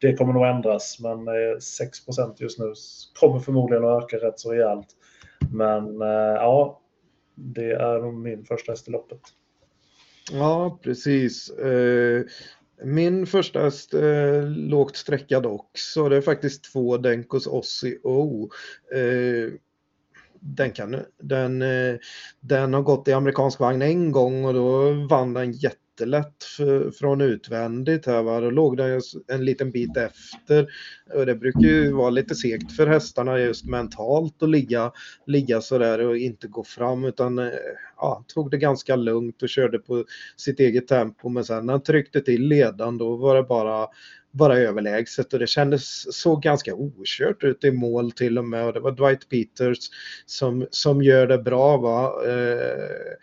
[0.01, 1.57] det kommer nog ändras men eh,
[2.11, 2.73] 6% just nu
[3.19, 4.87] kommer förmodligen att öka rätt så rejält.
[5.53, 5.99] Men
[6.35, 6.79] ja,
[7.35, 9.21] det är nog min första häst i loppet.
[10.31, 11.49] Ja, precis.
[11.49, 12.23] Eh,
[12.83, 16.09] min första häst eh, lågt sträckad också.
[16.09, 18.49] Det är faktiskt två Denkos Ossi O.
[18.95, 19.53] Eh,
[20.39, 21.95] den, kan, den, eh,
[22.39, 26.91] den har gått i amerikansk vagn en gång och då vann den jätte jättelätt för,
[26.91, 28.39] från utvändigt här va.
[28.39, 30.67] Då låg den en liten bit efter.
[31.13, 34.91] Och det brukar ju vara lite segt för hästarna just mentalt att ligga,
[35.27, 37.49] ligga sådär och inte gå fram utan eh,
[37.97, 40.05] ja, tog det ganska lugnt och körde på
[40.37, 41.29] sitt eget tempo.
[41.29, 43.87] Men sen när han tryckte till ledan då var det bara
[44.33, 48.73] bara överlägset och det kändes så ganska okört ut i mål till och med och
[48.73, 49.77] det var Dwight Peters
[50.25, 51.77] som, som gör det bra.
[51.77, 52.13] Va?
[52.27, 53.17] Eh,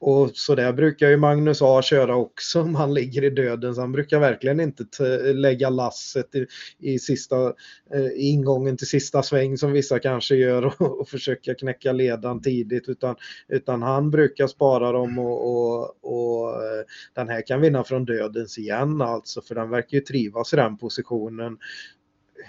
[0.00, 3.74] och så där brukar ju Magnus A köra också om han ligger i döden.
[3.74, 4.84] Så han brukar verkligen inte
[5.32, 6.46] lägga lasset i,
[6.78, 7.46] i sista
[7.94, 12.88] eh, ingången till sista sväng som vissa kanske gör och, och försöka knäcka ledan tidigt.
[12.88, 13.16] Utan,
[13.48, 16.84] utan han brukar spara dem och, och, och eh,
[17.14, 19.42] den här kan vinna från dödens igen alltså.
[19.42, 21.58] För den verkar ju trivas i den positionen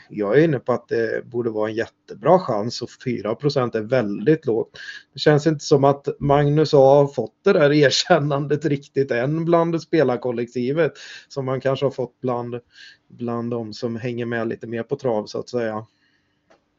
[0.10, 4.46] jag är inne på att det borde vara en jättebra chans och 4% är väldigt
[4.46, 4.78] lågt.
[5.14, 9.82] Det känns inte som att Magnus A har fått det där erkännandet riktigt än bland
[9.82, 10.92] spelarkollektivet
[11.28, 12.60] som man kanske har fått bland,
[13.08, 15.86] bland de som hänger med lite mer på trav så att säga.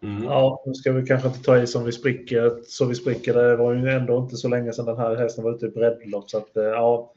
[0.03, 0.25] Mm.
[0.25, 3.35] Ja, nu ska vi kanske inte ta i som vi spricker, så vi spricker.
[3.35, 6.31] Det var ju ändå inte så länge sedan den här hästen var ute i breddlopp.
[6.31, 7.13] Så att, eh, ja,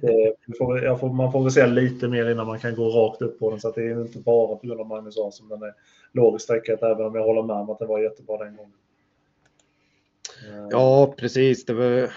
[0.00, 3.38] det, får, får, man får väl se lite mer innan man kan gå rakt upp
[3.38, 3.60] på den.
[3.60, 5.74] Så att det är inte bara på grund av Magnus A som den är
[6.12, 8.72] låg i sträcket, även om jag håller med om att det var jättebra den gången.
[10.70, 11.64] Ja, precis.
[11.64, 12.10] Det var,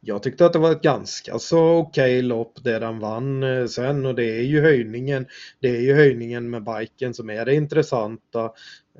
[0.00, 4.06] jag tyckte att det var ett ganska så okej lopp där han vann eh, sen
[4.06, 5.26] och det är ju höjningen.
[5.60, 8.44] Det är ju höjningen med biken som är det intressanta.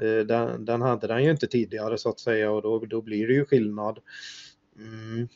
[0.02, 3.26] Eh, den, den hade den ju inte tidigare så att säga och då, då blir
[3.26, 3.98] det ju skillnad.
[4.76, 5.28] Mm.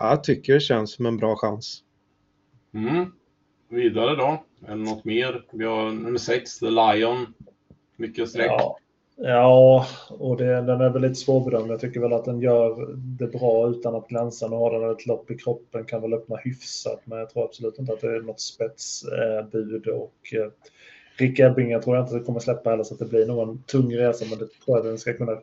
[0.00, 1.82] Jag tycker det känns som en bra chans.
[2.74, 3.12] Mm.
[3.68, 4.44] Vidare då?
[4.66, 5.44] Är det något mer?
[5.52, 7.34] Vi har nummer 6, The Lion.
[7.96, 8.50] Mycket streck.
[8.50, 8.78] Ja.
[9.22, 11.70] Ja, och det, den är väl lite svårbedömd.
[11.70, 14.48] Jag tycker väl att den gör det bra utan att glänsa.
[14.48, 17.78] Nu har den ett lopp i kroppen, kan väl öppna hyfsat, men jag tror absolut
[17.78, 19.86] inte att det är något spetsbud.
[19.86, 20.50] och eh,
[21.18, 23.62] Rick Ebbinge tror jag inte det kommer släppa heller, så att det blir nog en
[23.62, 25.38] tung resa, men det tror jag den ska kunna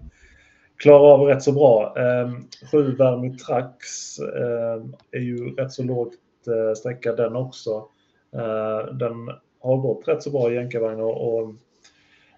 [0.77, 1.93] klara av rätt så bra.
[1.97, 2.31] Eh,
[2.71, 3.83] sju Vermitrax
[4.19, 6.13] eh, är ju rätt så lågt
[6.47, 7.87] eh, den också.
[8.33, 11.53] Eh, den har gått rätt så bra i jänkarvagn och, och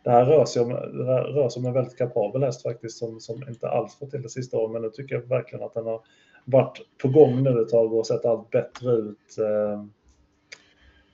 [0.03, 3.43] det här rör sig om, rör sig om en väldigt kapabel häst faktiskt som, som
[3.49, 4.71] inte alls fått till det sista året.
[4.71, 6.01] Men nu tycker jag verkligen att den har
[6.45, 9.37] varit på gång nu ett tag och sett allt bättre ut.
[9.39, 9.83] Eh,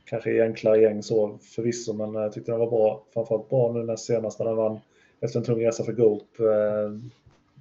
[0.05, 3.03] kanske i enklare gäng så förvisso, men jag tyckte den var bra.
[3.13, 4.79] Framförallt bra nu näst senast när den vann
[5.21, 6.39] efter en tung resa för Goop.
[6.39, 6.99] Eh,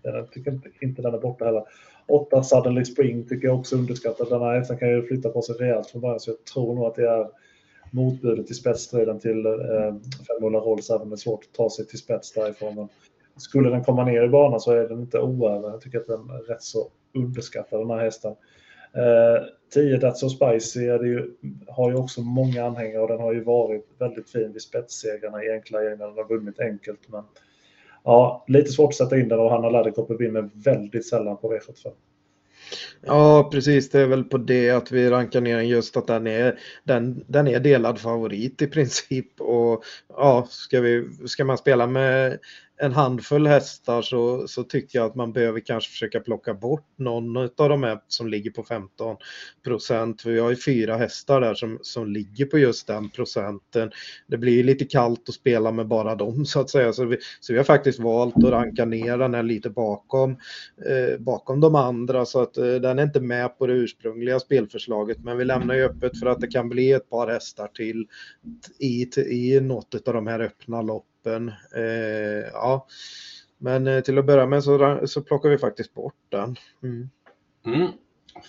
[0.03, 1.65] jag tycker inte den är borta heller.
[2.07, 5.55] 8 Suddenly Spring tycker jag också underskattar Den här hästen kan ju flytta på sig
[5.55, 7.29] rejält från början så jag tror nog att det är
[7.95, 9.95] motbudet i spetsstriden till eh,
[10.27, 12.75] Femola Rolls, även om det är svårt att ta sig till spets därifrån.
[12.75, 12.89] Men
[13.37, 15.71] skulle den komma ner i banan så är den inte oöver.
[15.71, 18.35] Jag tycker att den är rätt så underskattad den här hästen.
[19.75, 21.35] 10 eh, That's So Spicy är ju,
[21.69, 25.51] har ju också många anhängare och den har ju varit väldigt fin vid spetssegrarna i
[25.51, 27.09] enkla gäng när den har vunnit enkelt.
[27.09, 27.25] Men
[28.05, 31.93] ja, lite svårt att sätta in den och Hanna Läderkoppe vinner väldigt sällan på V75.
[33.01, 33.91] Ja, precis.
[33.91, 37.25] Det är väl på det att vi rankar ner den just att den är, den,
[37.27, 39.41] den är delad favorit i princip.
[39.41, 42.39] Och ja, ska, vi, ska man spela med
[42.77, 47.37] en handfull hästar så, så tycker jag att man behöver kanske försöka plocka bort någon
[47.37, 49.17] av de här som ligger på 15
[49.65, 50.27] procent.
[50.27, 53.91] Vi har ju fyra hästar där som, som ligger på just den procenten.
[54.27, 56.93] Det blir lite kallt att spela med bara dem så att säga.
[56.93, 60.31] Så vi, så vi har faktiskt valt att ranka ner den här lite bakom,
[60.87, 65.19] eh, bakom de andra så att eh, den är inte med på det ursprungliga spelförslaget.
[65.25, 68.07] Men vi lämnar ju öppet för att det kan bli ett par hästar till
[68.79, 71.49] i, i något av de här öppna loppen gruppen.
[71.77, 72.87] Eh, ja.
[73.59, 76.57] Men eh, till att börja med så, så plockar vi faktiskt bort den.
[76.83, 77.11] Mm.
[77.67, 77.89] Mm.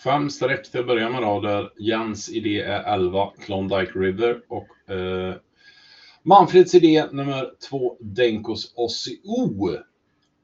[0.04, 4.94] Fem streck till att börja med då, där Jens idé är 11, Klondike River och
[4.94, 5.36] eh,
[6.24, 9.22] Manfreds idé nummer 2, Denkos Ossi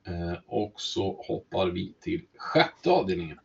[0.08, 3.38] Eh, och så hoppar vi till sjätte avdelningen.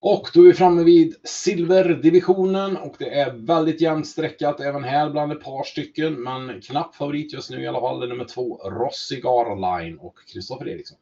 [0.00, 5.10] Och då är vi framme vid silverdivisionen och det är väldigt jämnt streckat även här
[5.10, 6.22] bland ett par stycken.
[6.22, 10.68] Men knapp favorit just nu i alla fall är nummer två, Rossi Garline och Kristoffer
[10.68, 10.98] Eriksson.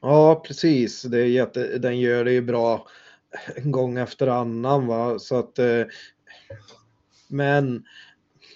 [0.00, 1.02] Ja, precis.
[1.02, 2.86] Det är jätte, den gör det ju bra
[3.56, 4.86] en gång efter annan.
[4.86, 5.18] Va?
[5.18, 5.82] Så att, eh,
[7.28, 7.84] men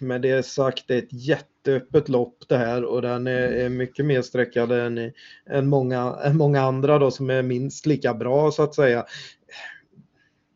[0.00, 3.68] med det sagt, det är ett jätte jätteöppet lopp det här och den är, är
[3.68, 5.12] mycket mer sträckad än,
[5.50, 9.04] än, många, än många andra då som är minst lika bra så att säga.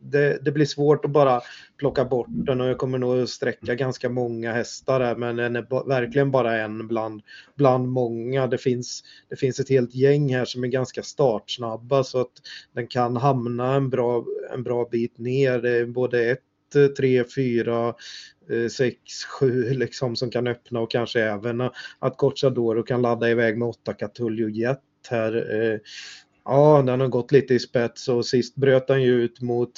[0.01, 1.41] Det, det, blir svårt att bara
[1.79, 5.89] plocka bort den och jag kommer nog sträcka ganska många hästar där men den är
[5.89, 7.23] verkligen bara en bland,
[7.57, 8.47] bland många.
[8.47, 12.33] Det finns, det finns ett helt gäng här som är ganska startsnabba så att
[12.73, 15.59] den kan hamna en bra, en bra bit ner.
[15.59, 16.41] Det är både ett,
[16.97, 17.95] tre, fyra,
[18.51, 21.61] Eh, 6, 7 liksom som kan öppna och kanske även
[21.99, 24.81] att Gocciadoro kan ladda iväg med 8 Catullo Jet
[25.11, 25.63] här.
[25.63, 25.79] Eh,
[26.45, 29.73] ja, den har gått lite i spets och sist bröt han ju ut mot,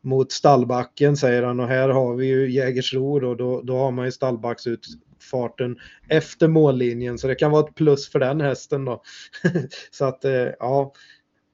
[0.00, 4.04] mot stallbacken säger han och här har vi ju Jägersro och då, då har man
[4.04, 5.76] ju stallbacksutfarten
[6.08, 9.02] efter mållinjen så det kan vara ett plus för den hästen då.
[9.90, 10.92] så att eh, ja,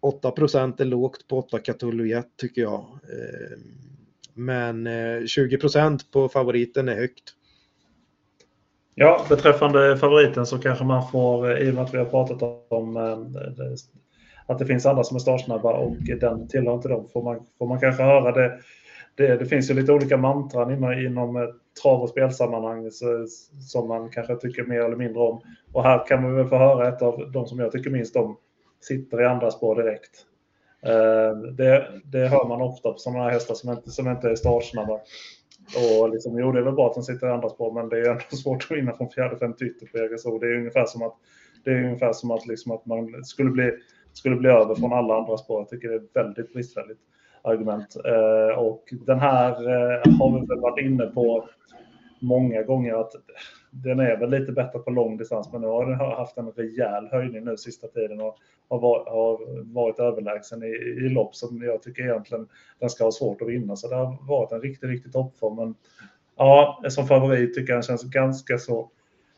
[0.00, 3.00] 8 är lågt på 8 Catullo Jet tycker jag.
[4.34, 5.58] Men eh, 20
[6.12, 7.34] på favoriten är högt.
[8.94, 12.42] Ja, beträffande favoriten så kanske man får, eh, i och med att vi har pratat
[12.68, 13.18] om eh,
[14.46, 17.66] att det finns andra som är startsnabba och den tillhör inte dem, får man, får
[17.66, 18.58] man kanske höra det.
[19.14, 21.52] Det, det finns ju lite olika mantran inom, inom
[21.82, 23.26] trav och spelsammanhang så,
[23.70, 25.40] som man kanske tycker mer eller mindre om.
[25.72, 28.36] Och här kan man väl få höra ett av de som jag tycker minst om
[28.80, 30.26] sitter i andra spår direkt.
[30.86, 34.34] Eh, det, det hör man ofta på sådana här hästar som inte, som inte är
[34.34, 35.00] startsnabba.
[36.00, 37.98] Och liksom, jo, det är väl bra att de sitter i andra spår, men det
[37.98, 40.38] är ändå svårt att vinna från fjärde, femte ytter på EGSO.
[40.38, 41.14] Det är ungefär som att,
[41.64, 43.70] det är ungefär som att, liksom att man skulle bli,
[44.12, 45.60] skulle bli över från alla andra spår.
[45.60, 47.00] Jag tycker det är väldigt bristfälligt
[47.42, 47.96] argument.
[48.04, 51.48] Eh, och den här eh, har vi väl varit inne på
[52.22, 53.12] många gånger att
[53.70, 57.08] den är väl lite bättre på lång distans, men nu har den haft en rejäl
[57.10, 58.36] höjning nu sista tiden och
[58.68, 60.66] har varit, har varit överlägsen i,
[61.06, 62.48] i lopp som jag tycker egentligen
[62.78, 63.76] den ska ha svårt att vinna.
[63.76, 65.56] Så det har varit en riktigt, riktigt toppform.
[65.56, 65.74] Men
[66.36, 68.90] ja, som favorit tycker jag den känns ganska så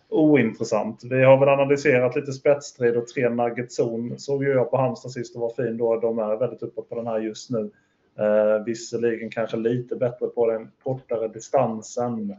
[0.09, 1.05] ointressant.
[1.05, 5.11] Vi har väl analyserat lite spetsstrid och tre nugget zon såg ju jag på Halmstad
[5.11, 6.01] sist och var fin då.
[6.01, 7.71] De är väldigt uppåt på den här just nu.
[8.19, 12.37] Eh, visserligen kanske lite bättre på den kortare distansen.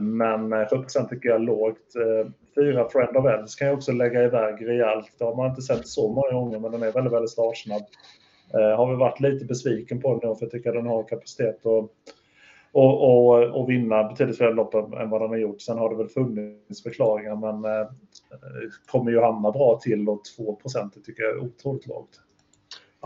[0.00, 1.96] Men eh, 40% tycker jag är lågt.
[1.96, 5.12] Eh, fyra Friend of Elves kan jag också lägga iväg rejält.
[5.18, 7.82] Det har man inte sett så många gånger, men den är väldigt, väldigt startsnabb.
[8.54, 11.66] Eh, har vi varit lite besviken på den för jag tycker att den har kapacitet
[11.66, 11.90] att
[12.76, 15.60] och, och, och vinna betydligt fler lopp än vad den har gjort.
[15.60, 17.86] Sen har det väl funnits förklaringar, men
[18.86, 22.20] kommer ju hamna bra till och 2% tycker jag är otroligt lågt.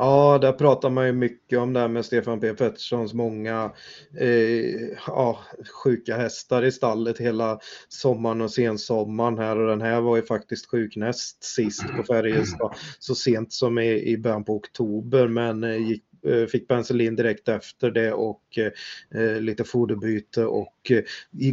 [0.00, 2.54] Ja, där pratar man ju mycket om det här med Stefan P.
[2.54, 3.72] Petterssons många
[4.20, 5.38] eh, ja,
[5.84, 9.58] sjuka hästar i stallet hela sommaren och sensommaren här.
[9.58, 14.12] Och den här var ju faktiskt sjuk näst sist på Färjestad så sent som i,
[14.12, 15.28] i början på oktober.
[15.28, 20.92] Men eh, gick, Eh, fick penicillin direkt efter det och eh, eh, lite foderbyte och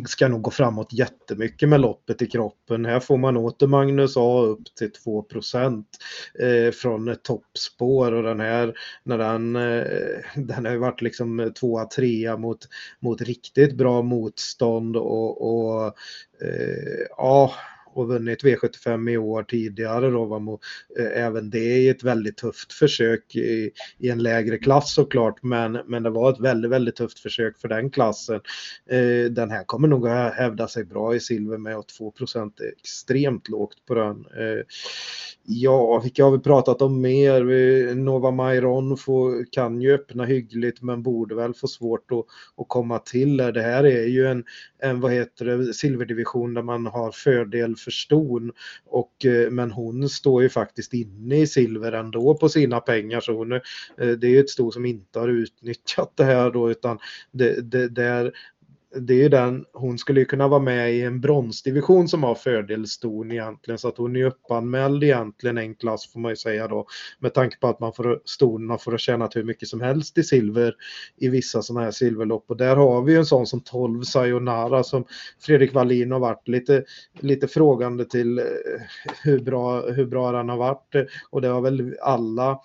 [0.08, 2.86] ska nog gå framåt jättemycket med loppet i kroppen.
[2.86, 5.26] Här får man åter Magnus A upp till 2
[6.82, 9.54] från ett toppspår och den här när den,
[10.48, 12.60] den har ju varit liksom tvåa, trea mot,
[13.00, 15.86] mot riktigt bra motstånd och, och
[16.42, 17.54] eh, ja
[17.96, 20.26] och vunnit V75 i år tidigare då.
[20.26, 20.60] Var
[21.00, 25.72] eh, även det i ett väldigt tufft försök i, i, en lägre klass såklart men,
[25.72, 28.42] men det var ett väldigt, väldigt tufft försök för den klassen.
[28.90, 32.72] Eh, den här kommer nog att hävda sig bra i silver med och 2 är
[32.80, 34.18] extremt lågt på den.
[34.18, 34.64] Eh,
[35.44, 37.96] ja, vilka har vi pratat om mer?
[37.96, 42.26] Nova Mairon får, kan ju öppna hyggligt men borde väl få svårt att,
[42.58, 43.38] att komma till.
[43.38, 44.44] Det här är ju en,
[44.86, 48.52] en vad heter det, silverdivision där man har fördel för ston.
[48.86, 53.20] Och, eh, men hon står ju faktiskt inne i silver ändå på sina pengar.
[53.20, 53.60] Så hon, eh,
[53.98, 57.00] det är ju ett sto som inte har utnyttjat det här då utan
[57.32, 58.32] det, det, där
[58.96, 62.36] det är ju den, hon skulle ju kunna vara med i en bronsdivision som har
[62.36, 66.88] fördelston egentligen så att hon är uppanmäld egentligen en klass får man ju säga då
[67.20, 70.24] med tanke på att man får stonerna för att tjäna hur mycket som helst i
[70.24, 70.76] silver
[71.18, 72.46] i vissa sådana här silverlopp.
[72.48, 75.06] Och där har vi ju en sån som 12 Sayonara som
[75.40, 76.84] Fredrik Wallin har varit lite,
[77.20, 78.46] lite frågande till eh,
[79.24, 81.10] hur bra, hur bra den har varit.
[81.30, 82.60] Och det har väl alla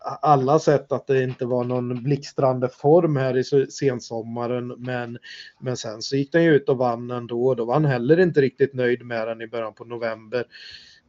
[0.00, 5.18] alla sett att det inte var någon blixtrande form här i sensommaren men,
[5.60, 7.54] men sen så gick den ju ut och vann ändå.
[7.54, 10.44] Då var han heller inte riktigt nöjd med den i början på november.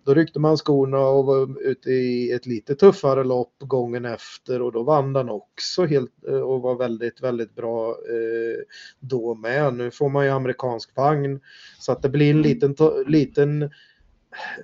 [0.06, 4.72] Då ryckte man skorna och var ute i ett lite tuffare lopp gången efter och
[4.72, 8.64] då vann den också helt eh, och var väldigt, väldigt bra eh,
[9.00, 9.74] då med.
[9.74, 11.40] Nu får man ju amerikansk vagn
[11.80, 12.76] så att det blir en liten,
[13.08, 13.70] liten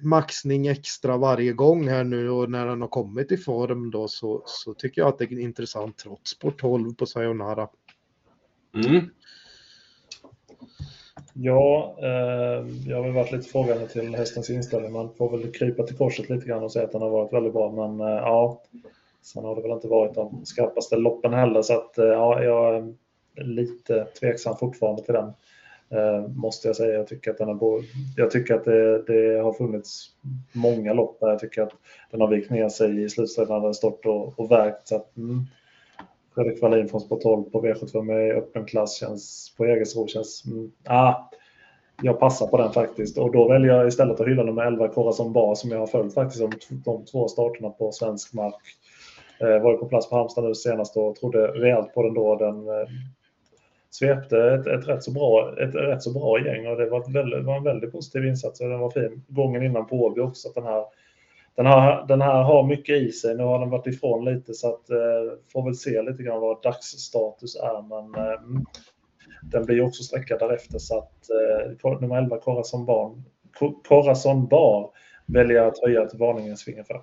[0.02, 4.44] maxning extra varje gång här nu och när han har kommit i form då så,
[4.46, 7.68] så tycker jag att det är intressant trots på 12 på Sayonara.
[8.76, 9.10] Mm.
[11.34, 14.92] Ja, eh, jag har väl varit lite frågande till hästens inställning.
[14.92, 17.54] Man får väl krypa till korset lite grann och säga att den har varit väldigt
[17.54, 17.72] bra.
[17.72, 18.62] Men eh, ja,
[19.22, 21.62] sen har det väl inte varit de skarpaste loppen heller.
[21.62, 22.94] Så att eh, ja, jag är
[23.44, 25.34] lite tveksam fortfarande till den.
[25.90, 26.94] Eh, måste jag säga.
[26.94, 27.84] Jag tycker att, den har,
[28.18, 30.10] jag tycker att det, det, har funnits
[30.54, 31.74] många lopp där jag tycker att
[32.12, 34.88] den har vikt ner sig i slutstriden när den stått och, och vägt.
[34.88, 35.46] Så att, mm,
[36.36, 40.46] Fredrik Wallin från Sport 12 på V75 med öppen klass känns, på Jägersro känns...
[40.46, 41.14] Mm, ah,
[42.02, 45.34] jag passar på den faktiskt och då väljer jag istället att hylla nummer 11 Corazon
[45.34, 48.62] Bar som jag har följt faktiskt de, de två starterna på svensk mark.
[49.42, 52.36] Eh, var ju på plats på Halmstad nu senast och trodde rejält på den då.
[52.36, 52.88] Den eh,
[54.00, 57.46] svepte ett, ett, rätt så bra, ett rätt så bra gäng och det var, väldigt,
[57.46, 59.24] var en väldigt positiv insats och den var fin.
[59.28, 60.48] Gången innan på Åby också.
[60.48, 60.86] Att den, här,
[61.56, 63.36] den, här, den här har mycket i sig.
[63.36, 66.62] Nu har den varit ifrån lite så att eh, får väl se lite grann vad
[66.62, 67.82] dagsstatus är.
[67.82, 68.40] Men eh,
[69.44, 71.30] den blir också sträckad därefter så att
[71.84, 73.16] eh, nummer 11 Corazon Bar,
[73.88, 74.92] Corazon Bar
[75.26, 77.02] väljer att höja ett varningens finger för.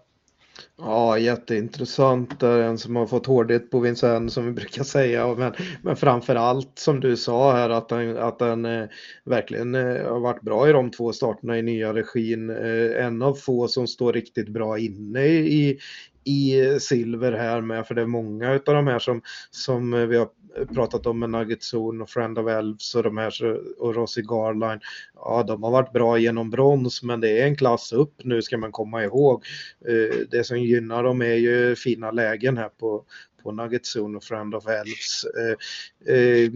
[0.78, 2.40] Ja, jätteintressant.
[2.40, 5.34] Det är en som har fått hårdhet på Vincent som vi brukar säga.
[5.34, 5.52] Men,
[5.82, 8.84] men framför allt som du sa här att den, att den eh,
[9.24, 12.50] verkligen eh, har varit bra i de två starterna i nya regin.
[12.50, 15.78] Eh, en av få som står riktigt bra inne i,
[16.24, 17.86] i eh, silver här med.
[17.86, 20.28] För det är många av de här som, som eh, vi har
[20.74, 23.32] pratat om med Nugget Zone och Friend of Elves och de här
[23.78, 24.80] och Rossi Garline.
[25.14, 28.58] Ja, de har varit bra genom brons, men det är en klass upp nu ska
[28.58, 29.44] man komma ihåg.
[29.88, 33.04] Eh, det som gynnar dem är ju fina lägen här på,
[33.42, 35.24] på Nugget Zone och Friend of Elves.
[35.24, 36.50] Eh, eh,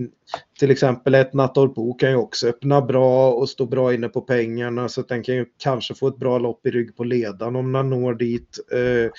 [0.58, 4.88] till exempel ett Nattolpo kan ju också öppna bra och stå bra inne på pengarna
[4.88, 7.72] så att den kan ju kanske få ett bra lopp i rygg på ledan om
[7.72, 8.58] den når dit.
[8.72, 9.10] Eh,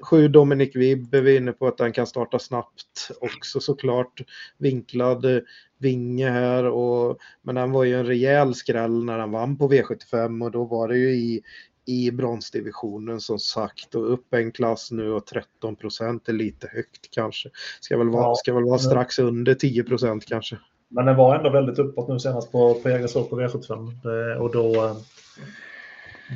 [0.00, 4.20] sju Dominic Vibb är vi inne på att den kan starta snabbt också såklart.
[4.58, 5.42] Vinklad eh,
[5.78, 10.44] vinge här och men den var ju en rejäl skräll när den vann på V75
[10.44, 11.42] och då var det ju i
[11.84, 17.10] i bronsdivisionen som sagt och upp en klass nu och 13 procent är lite högt
[17.10, 17.50] kanske.
[17.80, 20.58] Ska väl vara, ja, ska väl vara strax under 10 procent kanske.
[20.88, 24.96] Men den var ändå väldigt uppåt nu senast på, på Jägersro på V75 och då,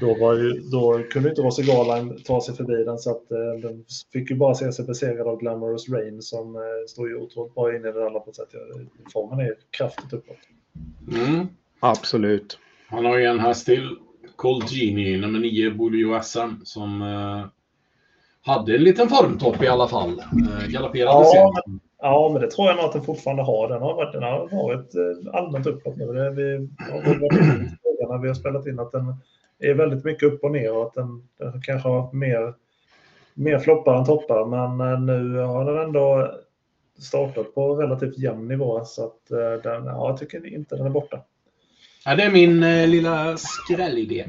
[0.01, 3.61] då, var ju, då kunde inte Rossi Garland ta sig förbi den så att eh,
[3.63, 7.55] den fick ju bara se sig besegrad av Glamorous Rain som eh, står ju otroligt
[7.55, 8.37] bra inne i det loppet.
[8.37, 8.55] Så att
[9.13, 10.37] formen är kraftigt uppåt.
[11.13, 11.47] Mm.
[11.81, 12.59] Absolut.
[12.89, 13.97] Han har ju en häst till
[14.39, 17.47] Colt Genie, nummer 9, Bolio SM, som eh,
[18.43, 20.19] hade en liten formtopp i alla fall.
[20.19, 21.81] Eh, galopperade ja, sen.
[22.01, 23.69] Ja, men det tror jag nog att den fortfarande har.
[23.69, 26.07] Den har varit, den har varit eh, allmänt uppåt nu.
[26.07, 26.69] Det, vi
[28.07, 29.15] har vi har spelat in att den
[29.59, 32.55] är väldigt mycket upp och ner och att den, den kanske har varit mer
[33.35, 34.45] mer floppar än toppar.
[34.77, 36.35] Men nu har den ändå
[36.99, 38.85] startat på relativt jämn nivå.
[38.85, 39.29] Så att
[39.63, 41.21] den, ja, jag tycker inte den är borta.
[42.09, 44.27] Ja, det är min eh, lilla skrällidé.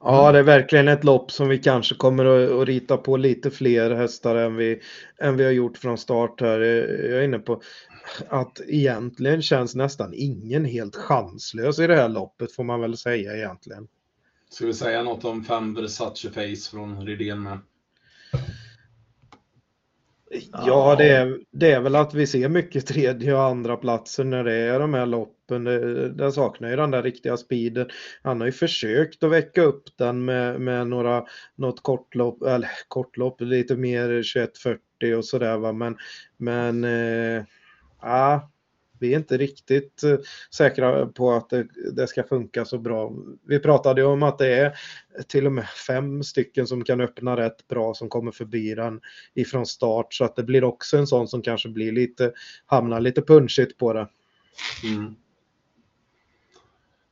[0.00, 3.50] Ja, det är verkligen ett lopp som vi kanske kommer att, att rita på lite
[3.50, 4.80] fler hästar än vi,
[5.20, 6.60] än vi har gjort från start här.
[6.60, 7.62] Jag är inne på
[8.28, 13.36] att egentligen känns nästan ingen helt chanslös i det här loppet får man väl säga
[13.36, 13.88] egentligen.
[14.50, 17.58] Ska vi säga något om fem Versace Face från Rydén med?
[20.52, 24.44] Ja, det är, det är väl att vi ser mycket tredje och andra platser när
[24.44, 25.64] det är de här loppen.
[26.16, 27.88] Den saknar ju den där riktiga speeden.
[28.22, 31.24] Han har ju försökt att väcka upp den med, med några,
[31.56, 35.72] något kortlopp, eller kortlopp, lite mer 2140 och sådär va.
[35.72, 35.96] Men,
[36.36, 36.84] men
[38.02, 38.50] ja,
[39.00, 40.18] vi är inte riktigt eh,
[40.54, 43.12] säkra på att det, det, ska funka så bra.
[43.46, 44.72] Vi pratade ju om att det är
[45.28, 49.00] till och med fem stycken som kan öppna rätt bra som kommer förbi den
[49.34, 52.32] ifrån start så att det blir också en sån som kanske blir lite,
[52.66, 54.08] hamnar lite punchigt på det.
[54.84, 55.14] Mm.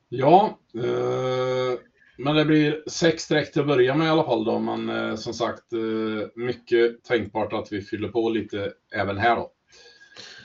[0.08, 1.80] Ja, eh,
[2.18, 5.14] men det blir sex streck till att börja med i alla fall då, men eh,
[5.14, 9.52] som sagt eh, mycket tänkbart att vi fyller på lite även här då.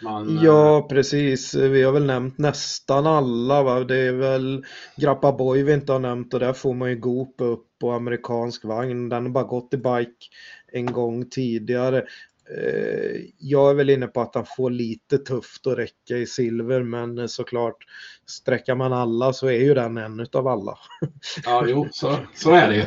[0.04, 1.56] Man, eh, ja, precis.
[1.56, 3.64] Vi har väl nämnt nästan alla.
[3.64, 3.80] Va?
[3.80, 4.66] Det är väl
[4.97, 8.66] Grappa Boy vi inte har nämnt och där får man ju Goop upp på amerikansk
[8.66, 9.10] vagn.
[9.10, 10.28] Den har bara gått i bike
[10.72, 12.04] en gång tidigare.
[12.49, 16.83] Eh, jag är väl inne på att han får lite tufft att räcka i silver
[16.83, 17.77] men såklart
[18.25, 20.77] sträcker man alla så är ju den en utav alla.
[21.45, 22.85] Ja, jo, så, så är det ju.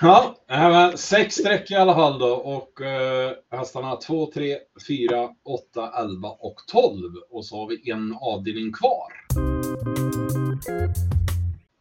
[0.48, 4.56] Ja, sex streck i alla fall då och eh, hästarna 2, 3,
[4.88, 9.12] 4, 8, 11 och 12 och så har vi en avdelning kvar.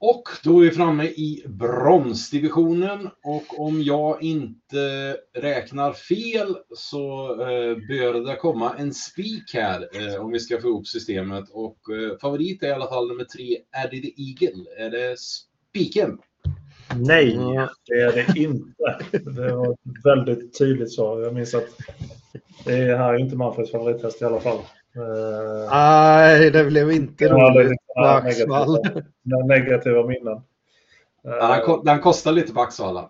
[0.03, 7.77] Och då är vi framme i bronsdivisionen och om jag inte räknar fel så eh,
[7.87, 12.17] bör det komma en spik här eh, om vi ska få ihop systemet och eh,
[12.21, 14.65] favorit är i alla fall nummer tre, Eddie the Eagle.
[14.77, 16.17] Är det spiken?
[16.95, 17.37] Nej,
[17.87, 18.97] det är det inte.
[19.11, 21.21] Det var väldigt tydligt så.
[21.21, 21.69] Jag minns att
[22.65, 24.59] det här är inte Manfreds favorithäst i alla fall.
[24.97, 28.77] Uh, Nej, det blev inte roligt med Axvall.
[29.23, 30.41] Negativa, negativa minnen.
[31.27, 33.09] Uh, den, den kostar lite på Axvalla.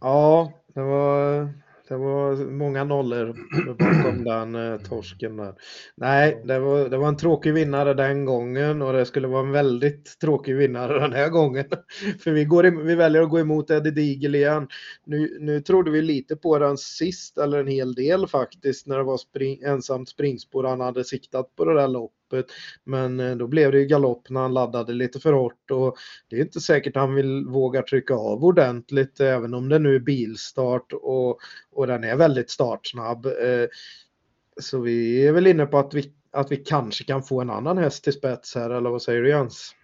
[0.00, 1.48] Ja, det var
[1.90, 3.36] det var många nollor
[3.78, 5.54] bakom den eh, torsken där.
[5.96, 9.52] Nej, det var, det var en tråkig vinnare den gången och det skulle vara en
[9.52, 11.64] väldigt tråkig vinnare den här gången.
[12.20, 14.68] För vi, går, vi väljer att gå emot Eddie Diegel igen.
[15.06, 19.04] Nu, nu trodde vi lite på den sist, eller en hel del faktiskt, när det
[19.04, 22.46] var spring, ensamt springspår han hade siktat på det där loppet loppet.
[22.84, 25.96] Men eh, då blev det ju galopp när han laddade lite för hårt och
[26.28, 29.94] det är inte säkert han vill våga trycka av ordentligt eh, även om det nu
[29.94, 31.38] är bilstart och,
[31.72, 33.26] och den är väldigt startsnabb.
[33.26, 33.66] Eh,
[34.60, 37.78] så vi är väl inne på att vi, att vi kanske kan få en annan
[37.78, 39.74] häst till spets här eller vad säger du Jens?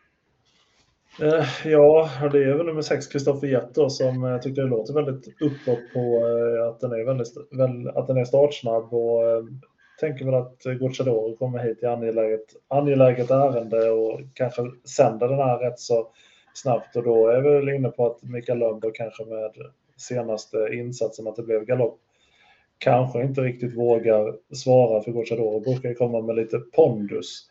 [1.65, 5.93] Ja, det är väl nummer 6, Kristoffer Jett som jag tycker det låter väldigt uppåt
[5.95, 6.25] på
[6.69, 7.37] att den är, väldigt,
[7.97, 9.23] att den är startsnabb och
[10.01, 15.59] tänker väl att Gucciadoro kommer hit i angeläget, angeläget ärende och kanske sänder den här
[15.59, 16.09] rätt så
[16.55, 19.53] snabbt och då är vi väl inne på att Mikael Lönnberg kanske med
[19.97, 22.01] senaste insatsen att det blev galopp
[22.79, 27.47] kanske inte riktigt vågar svara för Gucciadoro brukar komma med lite pondus.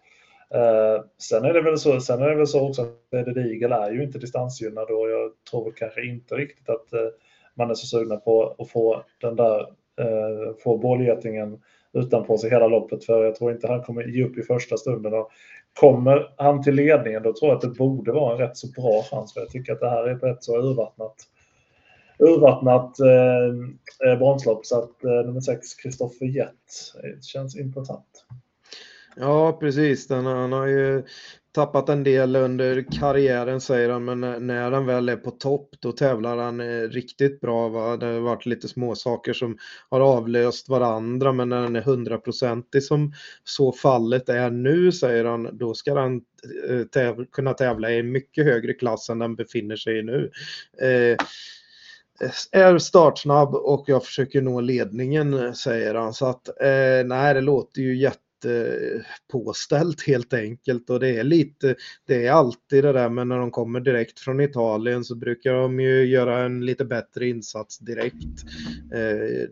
[0.54, 3.76] Eh, sen är det väl så, sen är det väl så också att Eddie Eagle
[3.76, 7.08] är ju inte distansgynnad och jag tror kanske inte riktigt att eh,
[7.54, 9.60] man är så sugna på att få den där,
[10.00, 11.62] eh, få bålgetingen
[11.96, 15.14] utanpå sig hela loppet för jag tror inte han kommer ge upp i första stunden.
[15.14, 15.30] Och
[15.80, 19.04] kommer han till ledningen då tror jag att det borde vara en rätt så bra
[19.12, 21.16] chans för jag tycker att det här är ett rätt så urvattnat
[22.20, 28.26] urvattnat eh, bronslopp så att eh, nummer 6 Kristoffer Jett känns intressant.
[29.16, 30.08] Ja, precis.
[30.08, 31.04] Den, han har ju
[31.56, 35.92] tappat en del under karriären säger han, men när han väl är på topp då
[35.92, 37.70] tävlar han eh, riktigt bra.
[37.70, 37.98] Va?
[37.98, 39.58] Det har varit lite små saker som
[39.90, 43.14] har avlöst varandra, men när han är hundraprocentig som
[43.44, 46.22] så fallet är nu, säger han, då ska han
[46.70, 50.32] eh, täv kunna tävla i mycket högre klass än den befinner sig i nu.
[50.82, 51.18] Eh,
[52.52, 56.14] är startsnabb och jag försöker nå ledningen, säger han.
[56.14, 58.20] Så att eh, nej, det låter ju jätte
[59.32, 61.76] påställt helt enkelt och det är lite,
[62.08, 65.80] det är alltid det där men när de kommer direkt från Italien så brukar de
[65.80, 68.44] ju göra en lite bättre insats direkt.
[68.94, 69.50] Eh,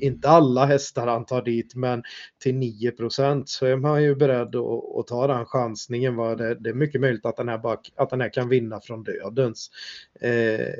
[0.00, 2.02] inte alla hästar han tar dit men
[2.42, 6.16] till 9% så är man ju beredd att, att ta den chansningen.
[6.16, 6.34] Va?
[6.34, 9.02] Det, det, är mycket möjligt att den här, bara, att den här kan vinna från
[9.02, 9.70] dödens
[10.20, 10.74] eh,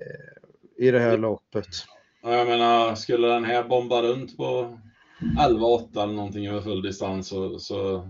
[0.76, 1.66] i det här loppet.
[2.22, 4.78] jag menar, skulle den här bomba runt på
[5.21, 8.09] 11-8 eller någonting över full distans så, så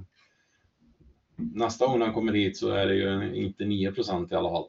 [1.37, 4.65] nästa gång han kommer hit så är det ju inte 9% i alla fall.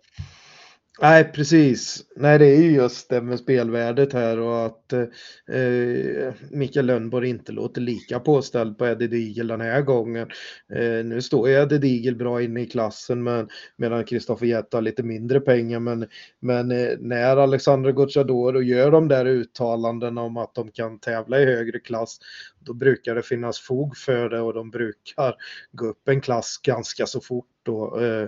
[1.01, 2.03] Nej, precis.
[2.15, 7.51] Nej, det är ju just det med spelvärdet här och att eh, Mikael Lönnborg inte
[7.51, 10.29] låter lika påställd på Eddie Diegel den här gången.
[10.73, 14.81] Eh, nu står ju Eddie Diegel bra inne i klassen men, medan Kristoffer Jett har
[14.81, 15.79] lite mindre pengar.
[15.79, 16.07] Men,
[16.39, 21.45] men eh, när Alexander Gocciadoro gör de där uttalandena om att de kan tävla i
[21.45, 22.19] högre klass
[22.59, 25.35] då brukar det finnas fog för det och de brukar
[25.71, 27.50] gå upp en klass ganska så fort.
[27.63, 27.99] Då.
[27.99, 28.27] Eh,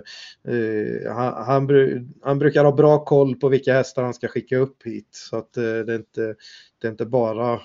[0.54, 1.68] eh, han, han,
[2.22, 5.08] han, brukar ha bra koll på vilka hästar han ska skicka upp hit.
[5.10, 6.34] Så att eh, det, är inte,
[6.80, 7.60] det, är inte bara,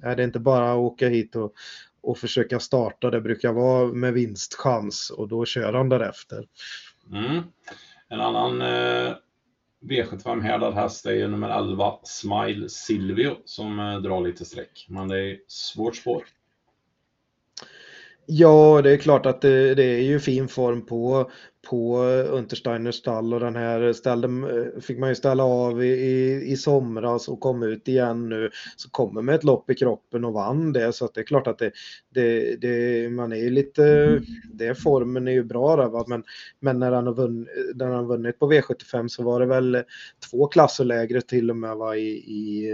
[0.00, 1.52] det är inte bara att åka hit och,
[2.00, 3.10] och försöka starta.
[3.10, 6.46] Det brukar vara med vinstchans och då kör han därefter.
[7.12, 7.42] Mm.
[8.08, 9.14] En annan eh,
[9.80, 14.86] V75 härdad häst är ju nummer 11 Smile Silvio som eh, drar lite streck.
[14.88, 16.24] Men det är svårt spår.
[18.30, 21.30] Ja, det är klart att det, det, är ju fin form på,
[21.70, 21.98] på
[22.30, 24.28] Untersteiners stall och den här ställde,
[24.80, 28.50] fick man ju ställa av i, i, i somras och kom ut igen nu.
[28.76, 31.46] Så kommer med ett lopp i kroppen och vann det så att det är klart
[31.46, 31.72] att det,
[32.14, 34.20] det, det man är ju lite,
[34.52, 36.04] det formen är ju bra där va?
[36.06, 36.24] men,
[36.60, 39.82] men när han har vunnit, när han vunnit på V75 så var det väl
[40.30, 41.96] två klasser lägre till och med va?
[41.96, 42.70] i, i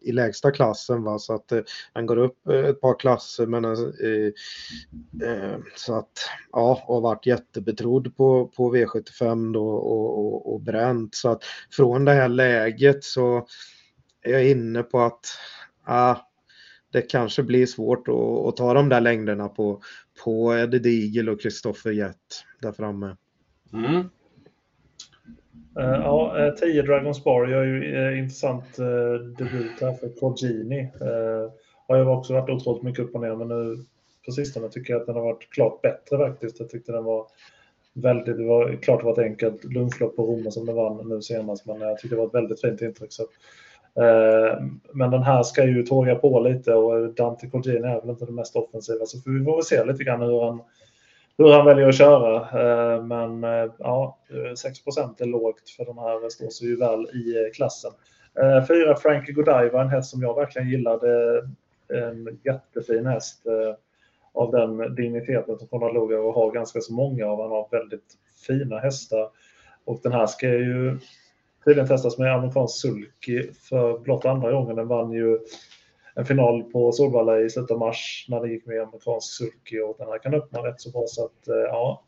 [0.00, 1.02] i lägsta klassen.
[1.02, 1.18] Va?
[1.18, 1.60] Så att eh,
[1.92, 3.46] han går upp eh, ett par klasser.
[3.46, 4.32] Men, eh, eh,
[5.30, 6.18] eh så att,
[6.52, 11.14] ja, och varit jättebetrodd på, på V75 då och, och, och bränt.
[11.14, 13.46] Så att från det här läget så
[14.22, 15.26] är jag inne på att
[15.84, 16.16] ah,
[16.92, 19.82] det kanske blir svårt att, att ta de där längderna på,
[20.24, 23.16] på Eddie Diegel och Kristoffer Jett där framme.
[23.72, 24.08] Mm.
[25.78, 28.76] Eh, ja, eh, 10 Dragons Bar gör ju eh, intressant
[29.38, 30.90] debut här för Cogini.
[31.88, 33.76] Har ju också varit otroligt mycket upp och ner, men nu
[34.26, 36.60] på sistone tycker jag att den har varit klart bättre faktiskt.
[36.60, 37.26] Jag tyckte den var
[37.92, 41.22] väldigt, det var klart det var ett enkelt lunchlopp på Roma som den vann nu
[41.22, 43.12] senast, men jag tyckte det var ett väldigt fint intryck.
[43.12, 43.22] Så,
[44.92, 48.34] men den här ska ju tåga på lite och Dante Cogini är väl inte den
[48.34, 50.60] mest offensiva, så vi får väl se lite grann hur han
[51.38, 52.36] hur han väljer att köra.
[52.36, 57.00] Eh, men eh, ja, eh, 6 är lågt för de här står sig ju väl
[57.00, 57.90] i klassen.
[58.68, 61.42] Fyra Frankie Godiva, en häst som jag verkligen gillade.
[61.88, 63.42] En jättefin häst
[64.32, 67.42] av den digniteten som Konrad Logar och har ganska så många av.
[67.42, 68.14] Han har väldigt
[68.46, 69.30] fina hästar.
[69.84, 70.98] Och den här ska ju
[71.64, 74.76] tydligen testas med amerikansk sulky för blott andra gången.
[74.76, 75.38] Den vann ju
[76.18, 79.96] en final på Solvalla i slutet av mars när det gick med amerikansk sulky och
[79.98, 82.04] den här kan öppna rätt så bra så att eh, ja,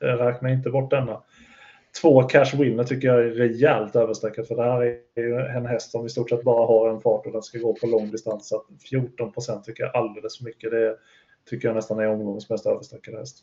[0.00, 1.22] räkna inte bort denna.
[2.00, 5.90] Två cash winner tycker jag är rejält överstreckat för det här är ju en häst
[5.90, 8.48] som i stort sett bara har en fart och den ska gå på lång distans.
[8.48, 10.70] Så 14 procent tycker jag alldeles för mycket.
[10.70, 10.96] Det
[11.50, 13.38] tycker jag nästan är omgångens mest överstreckade häst.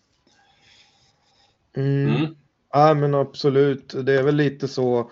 [1.78, 2.16] Mm.
[2.16, 2.36] Mm.
[2.74, 5.12] Ja men absolut, det är väl lite så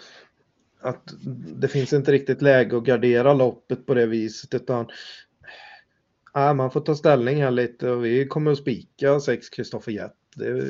[0.82, 1.13] att
[1.55, 4.88] det finns inte riktigt läge att gardera loppet på det viset utan
[6.36, 10.15] äh, man får ta ställning här lite och vi kommer att spika 6 Kristoffer Jett.
[10.36, 10.63] Det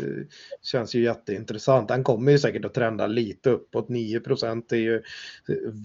[0.62, 1.89] känns ju jätteintressant.
[1.89, 3.89] Han kommer ju säkert att trenda lite uppåt.
[3.89, 5.01] 9 procent är ju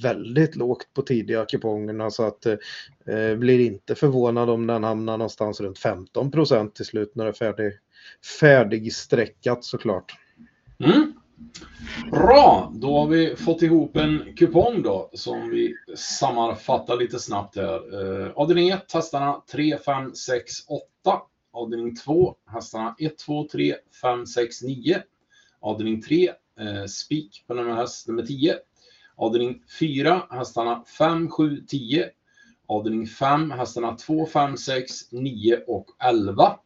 [0.02, 5.60] väldigt lågt på tidiga kupongerna så att eh, blir inte förvånad om den hamnar någonstans
[5.60, 7.72] runt 15 procent till slut när det är färdig,
[8.40, 10.12] färdigstreckat såklart.
[10.78, 11.12] Mm.
[12.10, 17.74] Bra, då har vi fått ihop en kupong då som vi sammanfattar lite snabbt här.
[18.24, 21.20] Eh, avdelning 1, hästarna 3, 5, 6, 8.
[21.52, 25.02] Avdelning 2, hästarna 1, 2, 3, 5, 6, 9.
[25.60, 26.28] Avdelning 3,
[26.60, 28.56] eh, spik på nummer häst nummer 10.
[29.16, 32.10] Avdelning 4, hästarna 5, 7, 10.
[32.66, 36.58] Avdelning 5, hästarna 2, 5, 6, 9 och 11.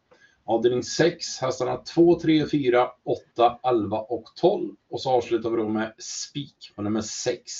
[0.44, 4.74] Avdelning 6, hästarna 2, 3, 4, 8, 11 och 12.
[4.90, 7.52] Och så avslutar vi då med spik på nummer 6.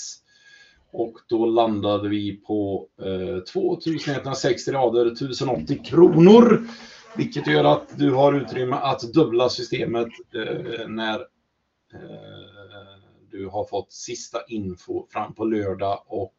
[0.91, 6.67] Och då landade vi på eh, 2160 rader, 1080 kronor.
[7.17, 11.19] Vilket gör att du har utrymme att dubbla systemet eh, när
[11.93, 13.01] eh,
[13.31, 16.03] du har fått sista info fram på lördag.
[16.07, 16.35] Och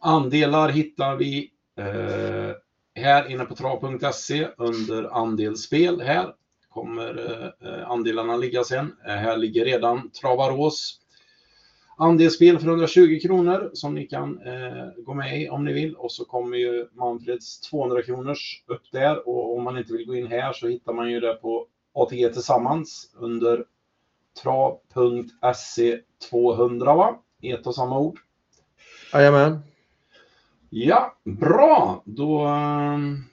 [0.00, 2.50] andelar hittar vi eh,
[2.94, 6.34] här inne på trav.se under andelsspel här
[6.68, 7.30] kommer
[7.62, 8.96] eh, eh, andelarna ligga sen.
[9.06, 11.00] Eh, här ligger redan Travarås
[11.96, 15.94] andelsspel för 120 kronor som ni kan eh, gå med i om ni vill.
[15.94, 20.14] Och så kommer ju Manfreds 200 kronors upp där och om man inte vill gå
[20.14, 23.64] in här så hittar man ju det på ATG tillsammans under
[24.42, 27.18] trav.se 200 va?
[27.42, 28.18] Ett och samma ord.
[29.12, 29.58] Jajamän.
[30.76, 32.02] Ja, bra.
[32.04, 33.24] Då um,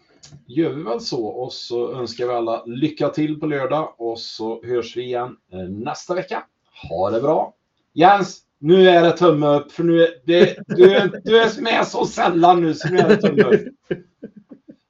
[0.45, 4.63] gör vi väl så och så önskar vi alla lycka till på lördag och så
[4.65, 6.43] hörs vi igen eh, nästa vecka.
[6.89, 7.53] Ha det bra.
[7.93, 10.85] Jens, nu är det tumme upp för nu är det, du,
[11.23, 13.61] du är med så sällan nu så nu är det tumme upp.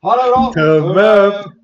[0.01, 0.51] Ha det bra!
[0.53, 1.61] Tumme upp!